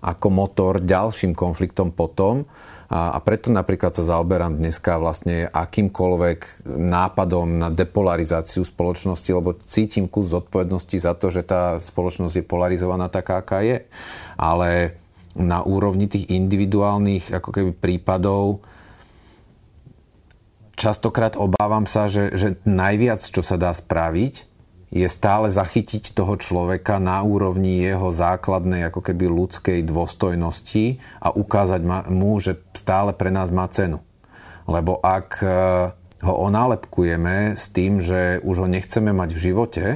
ako 0.00 0.26
motor 0.32 0.80
ďalším 0.80 1.36
konfliktom 1.36 1.92
potom 1.92 2.48
a, 2.90 3.14
preto 3.22 3.54
napríklad 3.54 3.94
sa 3.94 4.02
zaoberám 4.02 4.58
dneska 4.58 4.98
vlastne 4.98 5.46
akýmkoľvek 5.46 6.66
nápadom 6.66 7.62
na 7.62 7.70
depolarizáciu 7.70 8.66
spoločnosti, 8.66 9.30
lebo 9.30 9.54
cítim 9.54 10.10
kus 10.10 10.34
zodpovednosti 10.34 10.98
za 10.98 11.14
to, 11.14 11.30
že 11.30 11.46
tá 11.46 11.78
spoločnosť 11.78 12.42
je 12.42 12.44
polarizovaná 12.50 13.06
taká, 13.06 13.46
aká 13.46 13.62
je. 13.62 13.86
Ale 14.34 14.98
na 15.38 15.62
úrovni 15.62 16.10
tých 16.10 16.34
individuálnych 16.34 17.30
ako 17.30 17.50
keby 17.54 17.70
prípadov 17.78 18.66
častokrát 20.74 21.38
obávam 21.38 21.86
sa, 21.86 22.10
že, 22.10 22.34
že 22.34 22.58
najviac, 22.66 23.22
čo 23.22 23.46
sa 23.46 23.54
dá 23.54 23.70
spraviť, 23.70 24.49
je 24.90 25.06
stále 25.06 25.46
zachytiť 25.46 26.18
toho 26.18 26.34
človeka 26.34 26.98
na 26.98 27.22
úrovni 27.22 27.78
jeho 27.78 28.10
základnej 28.10 28.90
ako 28.90 29.06
keby 29.06 29.30
ľudskej 29.30 29.86
dôstojnosti 29.86 30.98
a 31.22 31.30
ukázať 31.30 32.10
mu, 32.10 32.42
že 32.42 32.58
stále 32.74 33.14
pre 33.14 33.30
nás 33.30 33.54
má 33.54 33.70
cenu. 33.70 34.02
Lebo 34.66 34.98
ak 34.98 35.28
e, 35.40 35.48
ho 36.26 36.34
onálepkujeme 36.50 37.54
s 37.54 37.70
tým, 37.70 38.02
že 38.02 38.42
už 38.42 38.66
ho 38.66 38.68
nechceme 38.68 39.14
mať 39.14 39.30
v 39.30 39.42
živote, 39.50 39.86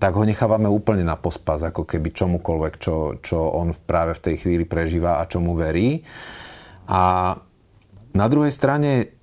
tak 0.00 0.18
ho 0.18 0.24
nechávame 0.24 0.66
úplne 0.66 1.06
na 1.06 1.14
pospas, 1.14 1.62
ako 1.62 1.86
keby 1.86 2.10
čomukoľvek, 2.10 2.74
čo, 2.80 3.22
čo 3.22 3.38
on 3.38 3.76
práve 3.76 4.16
v 4.18 4.24
tej 4.24 4.34
chvíli 4.42 4.64
prežíva 4.66 5.20
a 5.20 5.28
čomu 5.30 5.54
verí. 5.54 6.02
A 6.90 7.36
na 8.10 8.26
druhej 8.26 8.50
strane 8.50 9.14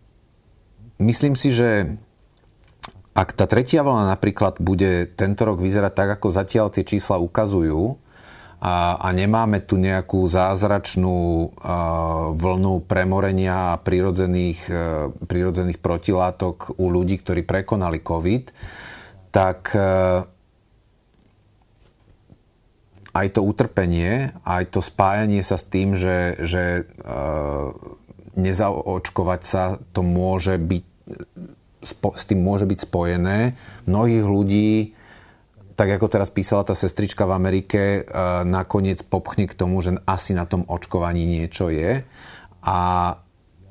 myslím 1.01 1.35
si, 1.35 1.51
že 1.51 1.99
ak 3.19 3.35
tá 3.35 3.51
tretia 3.51 3.83
vlna 3.83 4.15
napríklad 4.15 4.63
bude 4.63 5.11
tento 5.11 5.43
rok 5.43 5.59
vyzerať 5.59 5.91
tak, 5.91 6.09
ako 6.15 6.27
zatiaľ 6.31 6.71
tie 6.71 6.87
čísla 6.87 7.19
ukazujú, 7.19 7.99
a, 8.59 8.99
a 8.99 9.07
nemáme 9.15 9.63
tu 9.63 9.79
nejakú 9.79 10.27
zázračnú 10.27 11.15
uh, 11.15 12.35
vlnu 12.35 12.83
premorenia 12.83 13.75
a 13.75 13.79
prírodzených, 13.79 14.59
uh, 14.67 14.75
prírodzených 15.15 15.79
protilátok 15.79 16.75
u 16.75 16.91
ľudí, 16.91 17.23
ktorí 17.23 17.47
prekonali 17.47 18.03
COVID, 18.03 18.51
tak 19.31 19.71
uh, 19.79 20.27
aj 23.15 23.27
to 23.31 23.41
utrpenie, 23.47 24.35
aj 24.43 24.75
to 24.75 24.83
spájanie 24.83 25.39
sa 25.39 25.55
s 25.55 25.63
tým, 25.63 25.95
že, 25.95 26.35
že 26.43 26.83
uh, 26.83 27.71
nezaočkovať 28.35 29.41
sa, 29.47 29.79
to 29.95 30.03
môže 30.03 30.59
byť 30.59 30.83
spo, 31.79 32.15
s 32.15 32.27
tým 32.27 32.43
môže 32.43 32.67
byť 32.67 32.79
spojené. 32.85 33.55
Mnohých 33.87 34.25
ľudí 34.25 34.71
tak 35.79 35.95
ako 35.95 36.11
teraz 36.11 36.27
písala 36.27 36.67
tá 36.67 36.75
sestrička 36.75 37.23
v 37.23 37.39
Amerike, 37.39 37.81
e, 37.81 38.01
nakoniec 38.43 38.99
popchne 39.07 39.47
k 39.47 39.55
tomu, 39.55 39.79
že 39.79 39.95
asi 40.03 40.35
na 40.35 40.43
tom 40.43 40.67
očkovaní 40.67 41.23
niečo 41.23 41.71
je. 41.71 42.03
A 42.59 42.79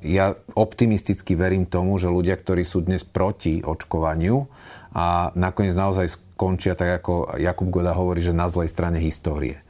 ja 0.01 0.33
optimisticky 0.57 1.37
verím 1.37 1.69
tomu, 1.69 2.01
že 2.01 2.09
ľudia, 2.09 2.33
ktorí 2.33 2.65
sú 2.65 2.81
dnes 2.81 3.05
proti 3.05 3.61
očkovaniu 3.61 4.49
a 4.89 5.29
nakoniec 5.37 5.77
naozaj 5.77 6.09
skončia 6.09 6.73
tak, 6.73 7.05
ako 7.05 7.37
Jakub 7.37 7.69
Goda 7.69 7.93
hovorí, 7.93 8.25
že 8.25 8.33
na 8.33 8.49
zlej 8.49 8.73
strane 8.73 8.97
histórie. 8.97 9.61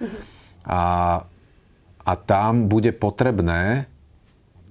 A, 0.63 0.81
a 2.07 2.11
tam 2.23 2.71
bude 2.71 2.95
potrebné, 2.95 3.89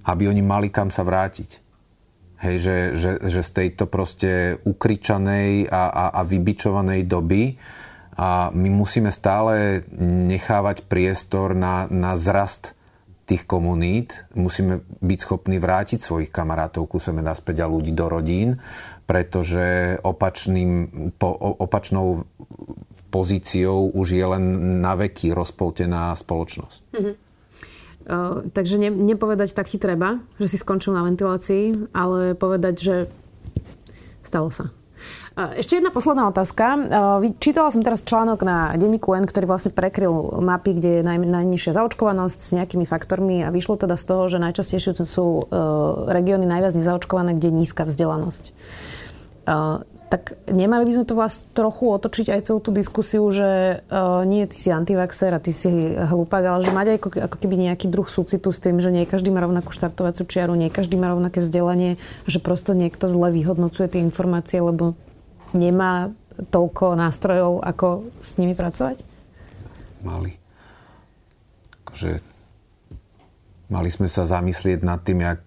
aby 0.09 0.25
oni 0.25 0.41
mali 0.41 0.73
kam 0.73 0.89
sa 0.89 1.05
vrátiť. 1.05 1.68
Hej, 2.39 2.55
že, 2.63 2.77
že, 2.95 3.11
že 3.19 3.41
z 3.43 3.51
tejto 3.51 3.83
proste 3.91 4.63
ukričanej 4.63 5.67
a, 5.67 5.83
a, 5.91 6.05
a 6.15 6.21
vybičovanej 6.23 7.03
doby 7.03 7.59
a 8.19 8.51
my 8.51 8.69
musíme 8.71 9.11
stále 9.11 9.83
nechávať 9.99 10.87
priestor 10.87 11.55
na, 11.55 11.87
na 11.91 12.19
zrast 12.19 12.79
tých 13.23 13.47
komunít. 13.47 14.27
Musíme 14.35 14.83
byť 14.83 15.19
schopní 15.19 15.55
vrátiť 15.55 16.03
svojich 16.03 16.31
kamarátov 16.31 16.87
ku 16.87 16.97
sebe 16.99 17.23
naspäť 17.23 17.63
a 17.63 17.71
ľudí 17.71 17.95
do 17.95 18.11
rodín, 18.11 18.59
pretože 19.07 19.95
opačným, 20.03 20.91
po, 21.15 21.31
opačnou 21.63 22.27
pozíciou 23.07 23.93
už 23.93 24.07
je 24.15 24.25
len 24.25 24.43
na 24.83 24.99
veky 24.99 25.31
rozpoltená 25.31 26.11
spoločnosť. 26.17 26.79
Mm-hmm. 26.95 27.15
Takže 28.51 28.75
ne, 28.81 28.89
nepovedať 28.89 29.53
tak 29.53 29.69
ti 29.69 29.77
treba, 29.77 30.17
že 30.41 30.49
si 30.49 30.57
skončil 30.57 30.97
na 30.97 31.05
ventilácii, 31.05 31.93
ale 31.93 32.33
povedať, 32.33 32.75
že 32.81 32.95
stalo 34.25 34.49
sa. 34.49 34.73
Ešte 35.39 35.79
jedna 35.79 35.93
posledná 35.93 36.27
otázka. 36.27 36.75
Čítala 37.39 37.71
som 37.71 37.79
teraz 37.79 38.03
článok 38.03 38.43
na 38.43 38.75
denníku 38.75 39.15
N, 39.15 39.23
ktorý 39.23 39.47
vlastne 39.47 39.71
prekryl 39.71 40.11
mapy, 40.43 40.75
kde 40.75 40.99
je 40.99 41.01
naj, 41.05 41.15
najnižšia 41.23 41.79
zaočkovanosť 41.79 42.39
s 42.43 42.49
nejakými 42.51 42.83
faktormi 42.83 43.45
a 43.45 43.53
vyšlo 43.53 43.79
teda 43.79 43.95
z 43.95 44.03
toho, 44.03 44.27
že 44.27 44.43
najčastejšie 44.43 44.99
sú 45.07 45.47
regióny 46.11 46.43
najviac 46.43 46.75
nezaočkované, 46.75 47.39
kde 47.39 47.47
je 47.53 47.55
nízka 47.55 47.87
vzdelanosť 47.87 48.51
tak 50.09 50.33
nemali 50.49 50.89
by 50.89 50.93
sme 50.97 51.05
to 51.05 51.13
vlastne 51.13 51.45
trochu 51.53 51.85
otočiť 51.85 52.33
aj 52.33 52.41
celú 52.49 52.59
tú 52.65 52.73
diskusiu, 52.73 53.29
že 53.29 53.81
uh, 53.85 54.25
nie 54.25 54.49
ty 54.49 54.57
si 54.57 54.69
antivaxer 54.73 55.29
a 55.29 55.39
ty 55.39 55.53
si 55.53 55.69
hlupák, 55.93 56.41
ale 56.41 56.65
že 56.65 56.73
mať 56.73 56.87
aj 56.89 56.97
ako, 56.97 57.09
ako 57.29 57.37
keby 57.37 57.55
nejaký 57.69 57.93
druh 57.93 58.09
súcitu 58.09 58.49
s 58.49 58.57
tým, 58.57 58.81
že 58.81 58.89
nie 58.89 59.05
každý 59.05 59.29
má 59.29 59.45
rovnakú 59.45 59.69
štartovaciu 59.69 60.25
čiaru, 60.25 60.57
nie 60.57 60.73
každý 60.73 60.97
má 60.97 61.13
rovnaké 61.13 61.45
vzdelanie, 61.45 62.01
že 62.25 62.41
prosto 62.41 62.73
niekto 62.73 63.05
zle 63.05 63.29
vyhodnocuje 63.29 63.85
tie 63.85 64.01
informácie, 64.01 64.57
lebo 64.57 64.97
nemá 65.53 66.09
toľko 66.41 66.97
nástrojov, 66.97 67.61
ako 67.61 68.09
s 68.17 68.41
nimi 68.41 68.57
pracovať? 68.57 69.05
Mali. 70.01 70.33
Akože 71.85 72.17
mali 73.69 73.89
sme 73.93 74.09
sa 74.09 74.25
zamyslieť 74.25 74.81
nad 74.81 75.05
tým, 75.05 75.21
jak 75.21 75.45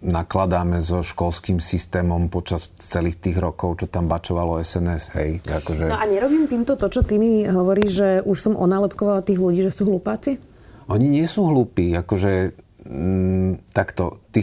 nakladáme 0.00 0.80
so 0.80 1.04
školským 1.04 1.60
systémom 1.60 2.32
počas 2.32 2.72
celých 2.80 3.20
tých 3.20 3.36
rokov, 3.36 3.84
čo 3.84 3.86
tam 3.86 4.08
bačovalo 4.08 4.56
SNS, 4.64 5.12
hej. 5.12 5.30
Akože... 5.44 5.92
No 5.92 6.00
a 6.00 6.08
nerobím 6.08 6.48
týmto 6.48 6.80
to, 6.80 6.88
čo 6.88 7.04
ty 7.04 7.20
mi 7.20 7.44
hovoríš, 7.44 7.90
že 7.92 8.08
už 8.24 8.36
som 8.40 8.54
onálepkovala 8.56 9.20
tých 9.20 9.36
ľudí, 9.36 9.60
že 9.60 9.76
sú 9.76 9.84
hlupáci? 9.84 10.40
Oni 10.88 11.06
nie 11.06 11.28
sú 11.28 11.52
hlúpi, 11.52 11.92
akože 12.00 12.56
mm, 12.88 13.70
takto, 13.76 14.24
ty, 14.32 14.40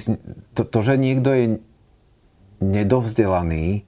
to, 0.54 0.62
to, 0.62 0.80
že 0.80 0.93
niekto 0.96 1.30
je 1.34 1.46
nedovzdelaný, 2.62 3.84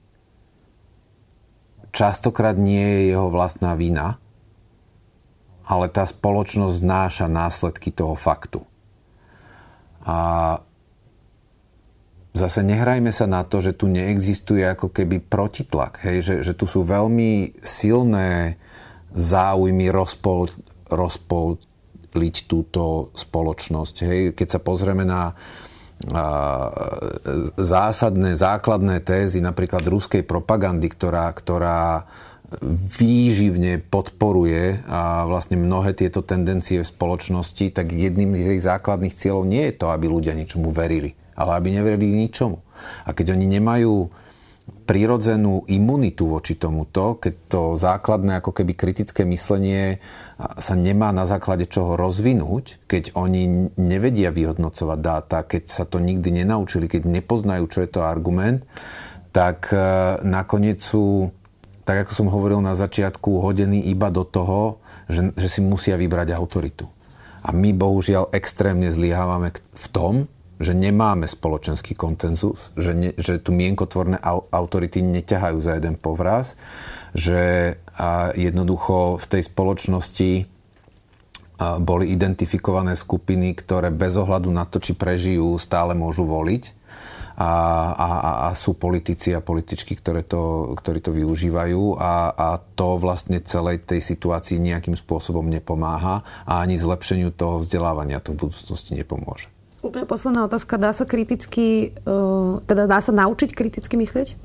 častokrát 1.94 2.58
nie 2.58 2.82
je 2.82 3.00
jeho 3.14 3.30
vlastná 3.30 3.78
vina, 3.78 4.18
ale 5.70 5.86
tá 5.86 6.02
spoločnosť 6.02 6.74
znáša 6.82 7.26
následky 7.30 7.94
toho 7.94 8.18
faktu. 8.18 8.66
A 10.02 10.58
zase 12.34 12.62
nehrajme 12.62 13.10
sa 13.10 13.26
na 13.26 13.42
to, 13.42 13.58
že 13.58 13.74
tu 13.74 13.90
neexistuje 13.90 14.62
ako 14.62 14.90
keby 14.90 15.18
protitlak. 15.18 16.02
Hej? 16.06 16.16
Že, 16.22 16.34
že 16.46 16.52
tu 16.54 16.64
sú 16.66 16.86
veľmi 16.86 17.62
silné 17.62 18.60
záujmy 19.10 19.90
rozpol, 19.90 20.46
rozpoliť 20.86 22.36
túto 22.46 23.10
spoločnosť. 23.18 23.96
Hej? 24.06 24.18
Keď 24.38 24.48
sa 24.48 24.60
pozrieme 24.62 25.02
na 25.02 25.34
a, 26.14 26.24
zásadné, 27.60 28.38
základné 28.38 29.02
tézy 29.04 29.42
napríklad 29.42 29.84
ruskej 29.84 30.24
propagandy, 30.24 30.88
ktorá, 30.88 31.28
ktorá 31.34 32.08
výživne 32.98 33.78
podporuje 33.78 34.82
a 34.90 35.22
vlastne 35.22 35.54
mnohé 35.54 35.94
tieto 35.94 36.18
tendencie 36.18 36.82
v 36.82 36.88
spoločnosti, 36.88 37.70
tak 37.70 37.94
jedným 37.94 38.34
z 38.34 38.58
jej 38.58 38.60
základných 38.64 39.14
cieľov 39.14 39.46
nie 39.46 39.70
je 39.70 39.74
to, 39.78 39.86
aby 39.94 40.10
ľudia 40.10 40.34
niečomu 40.34 40.74
verili 40.74 41.14
ale 41.40 41.56
aby 41.56 41.72
neverili 41.72 42.28
ničomu. 42.28 42.60
A 43.08 43.16
keď 43.16 43.32
oni 43.32 43.48
nemajú 43.48 44.12
prirodzenú 44.86 45.66
imunitu 45.66 46.30
voči 46.30 46.54
tomuto, 46.54 47.18
keď 47.18 47.34
to 47.50 47.62
základné 47.74 48.38
ako 48.38 48.54
keby 48.54 48.74
kritické 48.74 49.26
myslenie 49.26 49.98
sa 50.38 50.74
nemá 50.78 51.10
na 51.10 51.26
základe 51.26 51.66
čoho 51.66 51.98
rozvinúť, 51.98 52.86
keď 52.86 53.14
oni 53.18 53.74
nevedia 53.78 54.30
vyhodnocovať 54.30 54.98
dáta, 54.98 55.46
keď 55.46 55.62
sa 55.66 55.84
to 55.86 55.98
nikdy 55.98 56.42
nenaučili, 56.42 56.86
keď 56.86 57.06
nepoznajú, 57.06 57.64
čo 57.66 57.82
je 57.82 57.90
to 57.90 58.06
argument, 58.06 58.66
tak 59.30 59.70
e, 59.70 59.78
nakoniec 60.26 60.82
sú, 60.82 61.30
tak 61.86 62.06
ako 62.06 62.12
som 62.14 62.28
hovoril 62.30 62.58
na 62.58 62.74
začiatku, 62.74 63.38
hodení 63.42 63.78
iba 63.90 64.10
do 64.10 64.26
toho, 64.26 64.82
že, 65.06 65.30
že 65.38 65.48
si 65.50 65.60
musia 65.62 65.94
vybrať 65.94 66.34
autoritu. 66.34 66.90
A 67.40 67.54
my 67.54 67.72
bohužiaľ 67.72 68.34
extrémne 68.34 68.90
zlyhávame 68.90 69.54
v 69.54 69.86
tom, 69.94 70.14
že 70.60 70.76
nemáme 70.76 71.24
spoločenský 71.24 71.96
kontenzus, 71.96 72.70
že, 72.76 72.92
ne, 72.92 73.10
že 73.16 73.40
tu 73.40 73.56
mienkotvorné 73.56 74.20
autority 74.52 75.00
neťahajú 75.00 75.58
za 75.58 75.80
jeden 75.80 75.96
povraz, 75.96 76.60
že 77.16 77.74
a 78.00 78.32
jednoducho 78.32 79.20
v 79.20 79.26
tej 79.28 79.42
spoločnosti 79.44 80.30
boli 81.60 82.08
identifikované 82.08 82.96
skupiny, 82.96 83.52
ktoré 83.52 83.92
bez 83.92 84.16
ohľadu 84.16 84.48
na 84.48 84.64
to, 84.64 84.80
či 84.80 84.96
prežijú, 84.96 85.60
stále 85.60 85.92
môžu 85.92 86.24
voliť. 86.24 86.80
A, 87.40 87.52
a, 87.96 88.08
a 88.48 88.48
sú 88.52 88.76
politici 88.76 89.32
a 89.32 89.40
političky, 89.40 89.96
ktoré 89.96 90.20
to, 90.28 90.76
ktorí 90.76 91.00
to 91.00 91.08
využívajú 91.08 91.96
a, 91.96 92.36
a 92.36 92.48
to 92.60 93.00
vlastne 93.00 93.40
celej 93.40 93.80
tej 93.80 94.04
situácii 94.04 94.60
nejakým 94.60 94.92
spôsobom 94.92 95.48
nepomáha 95.48 96.20
a 96.44 96.60
ani 96.60 96.76
zlepšeniu 96.76 97.32
toho 97.32 97.64
vzdelávania 97.64 98.20
to 98.20 98.36
v 98.36 98.44
budúcnosti 98.44 98.92
nepomôže. 98.92 99.48
Úplne 99.80 100.04
posledná 100.04 100.44
otázka. 100.44 100.76
Dá 100.76 100.92
sa 100.92 101.08
kriticky, 101.08 101.96
uh, 102.04 102.60
teda 102.68 102.84
dá 102.84 103.00
sa 103.00 103.16
naučiť 103.16 103.56
kriticky 103.56 103.96
myslieť? 103.96 104.36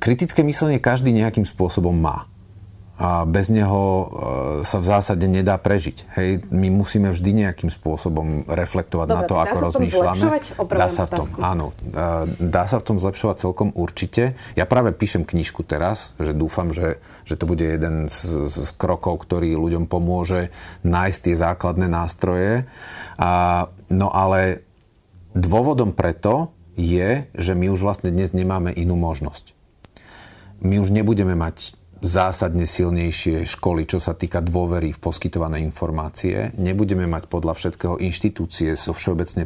Kritické 0.00 0.40
myslenie 0.44 0.80
každý 0.80 1.12
nejakým 1.12 1.44
spôsobom 1.44 1.92
má 1.92 2.28
a 3.00 3.24
bez 3.24 3.48
neho 3.48 3.80
e, 3.80 4.04
sa 4.60 4.76
v 4.76 4.84
zásade 4.84 5.24
nedá 5.24 5.56
prežiť. 5.56 6.04
Hej, 6.20 6.44
my 6.52 6.68
musíme 6.68 7.08
vždy 7.08 7.48
nejakým 7.48 7.72
spôsobom 7.72 8.44
reflektovať 8.44 9.08
Dobre, 9.08 9.16
na 9.16 9.22
to, 9.24 9.34
ako 9.40 9.56
rozmýšľame. 9.72 10.24
Dá 10.68 10.88
sa 10.92 11.08
v 11.08 11.10
tom, 11.16 11.26
áno, 11.40 11.66
e, 11.80 12.04
dá 12.36 12.68
sa 12.68 12.76
v 12.76 12.84
tom 12.84 12.96
zlepšovať 13.00 13.36
celkom 13.40 13.72
určite. 13.72 14.36
Ja 14.52 14.68
práve 14.68 14.92
píšem 14.92 15.24
knižku 15.24 15.64
teraz, 15.64 16.12
že 16.20 16.36
dúfam, 16.36 16.76
že, 16.76 17.00
že 17.24 17.40
to 17.40 17.48
bude 17.48 17.64
jeden 17.64 18.12
z, 18.12 18.52
z 18.52 18.68
krokov, 18.76 19.24
ktorý 19.24 19.56
ľuďom 19.56 19.88
pomôže 19.88 20.52
nájsť 20.84 21.18
tie 21.24 21.34
základné 21.40 21.88
nástroje. 21.88 22.68
A, 23.16 23.64
no 23.88 24.12
ale 24.12 24.60
dôvodom 25.32 25.96
preto 25.96 26.52
je, 26.76 27.24
že 27.32 27.56
my 27.56 27.72
už 27.72 27.80
vlastne 27.80 28.12
dnes 28.12 28.36
nemáme 28.36 28.76
inú 28.76 29.00
možnosť. 29.00 29.56
My 30.60 30.76
už 30.76 30.92
nebudeme 30.92 31.32
mať 31.32 31.79
zásadne 32.00 32.64
silnejšie 32.64 33.44
školy, 33.44 33.84
čo 33.84 34.00
sa 34.00 34.16
týka 34.16 34.40
dôvery 34.40 34.96
v 34.96 35.00
poskytované 35.00 35.60
informácie. 35.60 36.52
Nebudeme 36.56 37.04
mať 37.04 37.28
podľa 37.28 37.56
všetkého 37.56 38.00
inštitúcie 38.00 38.72
so 38.72 38.96
všeobecne 38.96 39.44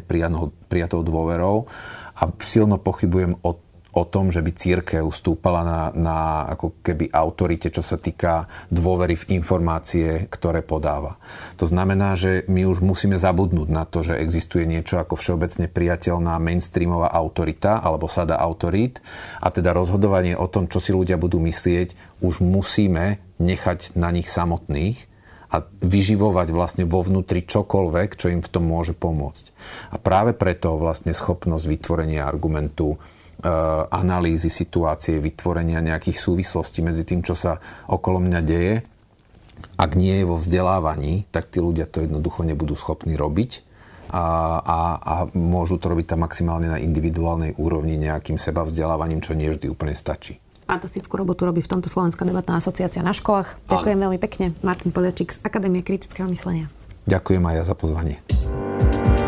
prijatou 0.67 0.99
dôverou 1.03 1.67
a 2.15 2.23
silno 2.39 2.79
pochybujem 2.79 3.35
o 3.43 3.64
o 3.95 4.03
tom, 4.03 4.27
že 4.27 4.43
by 4.43 4.51
církev 4.51 5.07
stúpala 5.07 5.63
na, 5.63 5.81
na 5.95 6.17
ako 6.51 6.83
keby 6.83 7.07
autorite, 7.15 7.71
čo 7.71 7.79
sa 7.79 7.95
týka 7.95 8.51
dôvery 8.67 9.15
v 9.15 9.39
informácie, 9.39 10.27
ktoré 10.27 10.59
podáva. 10.59 11.15
To 11.55 11.63
znamená, 11.63 12.19
že 12.19 12.43
my 12.51 12.67
už 12.67 12.83
musíme 12.83 13.15
zabudnúť 13.15 13.69
na 13.71 13.87
to, 13.87 14.03
že 14.03 14.19
existuje 14.19 14.67
niečo 14.67 14.99
ako 14.99 15.15
všeobecne 15.15 15.71
priateľná 15.71 16.35
mainstreamová 16.43 17.15
autorita 17.15 17.79
alebo 17.79 18.11
sada 18.11 18.35
autorít 18.35 18.99
a 19.39 19.47
teda 19.47 19.71
rozhodovanie 19.71 20.35
o 20.35 20.51
tom, 20.51 20.67
čo 20.67 20.83
si 20.83 20.91
ľudia 20.91 21.15
budú 21.15 21.39
myslieť, 21.39 22.19
už 22.19 22.43
musíme 22.43 23.23
nechať 23.39 23.95
na 23.95 24.11
nich 24.11 24.27
samotných 24.27 25.15
a 25.55 25.63
vyživovať 25.63 26.51
vlastne 26.51 26.83
vo 26.83 26.99
vnútri 26.99 27.45
čokoľvek, 27.47 28.09
čo 28.19 28.27
im 28.33 28.41
v 28.43 28.51
tom 28.51 28.67
môže 28.67 28.91
pomôcť. 28.91 29.45
A 29.93 30.01
práve 30.01 30.35
preto 30.35 30.75
vlastne 30.75 31.15
schopnosť 31.15 31.65
vytvorenia 31.69 32.27
argumentu 32.27 32.99
analýzy 33.91 34.47
situácie, 34.47 35.19
vytvorenia 35.19 35.83
nejakých 35.83 36.17
súvislostí 36.17 36.79
medzi 36.85 37.03
tým, 37.03 37.21
čo 37.25 37.35
sa 37.35 37.59
okolo 37.89 38.23
mňa 38.23 38.41
deje. 38.45 38.75
Ak 39.75 39.95
nie 39.95 40.19
je 40.19 40.25
vo 40.27 40.39
vzdelávaní, 40.39 41.27
tak 41.31 41.51
tí 41.51 41.59
ľudia 41.59 41.87
to 41.87 42.03
jednoducho 42.03 42.43
nebudú 42.43 42.75
schopní 42.75 43.15
robiť 43.15 43.63
a, 44.11 44.23
a, 44.61 44.79
a 44.99 45.13
môžu 45.35 45.79
to 45.81 45.91
robiť 45.91 46.15
tam 46.15 46.23
maximálne 46.23 46.69
na 46.69 46.79
individuálnej 46.79 47.57
úrovni 47.59 47.99
nejakým 47.99 48.39
seba 48.39 48.63
vzdelávaním, 48.63 49.19
čo 49.19 49.35
nie 49.35 49.51
vždy 49.51 49.67
úplne 49.71 49.95
stačí. 49.97 50.39
Fantastickú 50.65 51.21
robotu 51.21 51.45
robí 51.45 51.61
v 51.61 51.71
tomto 51.71 51.91
Slovenská 51.91 52.25
debatná 52.25 52.57
asociácia 52.57 53.05
na 53.05 53.13
školách. 53.13 53.61
Ďakujem 53.69 53.99
veľmi 54.01 54.19
pekne. 54.19 54.57
Martin 54.65 54.89
Poliačík 54.89 55.29
z 55.35 55.39
Akadémie 55.45 55.85
kritického 55.85 56.25
myslenia. 56.25 56.73
Ďakujem 57.05 57.43
aj 57.45 57.55
ja 57.55 57.63
za 57.63 57.75
pozvanie. 57.77 58.17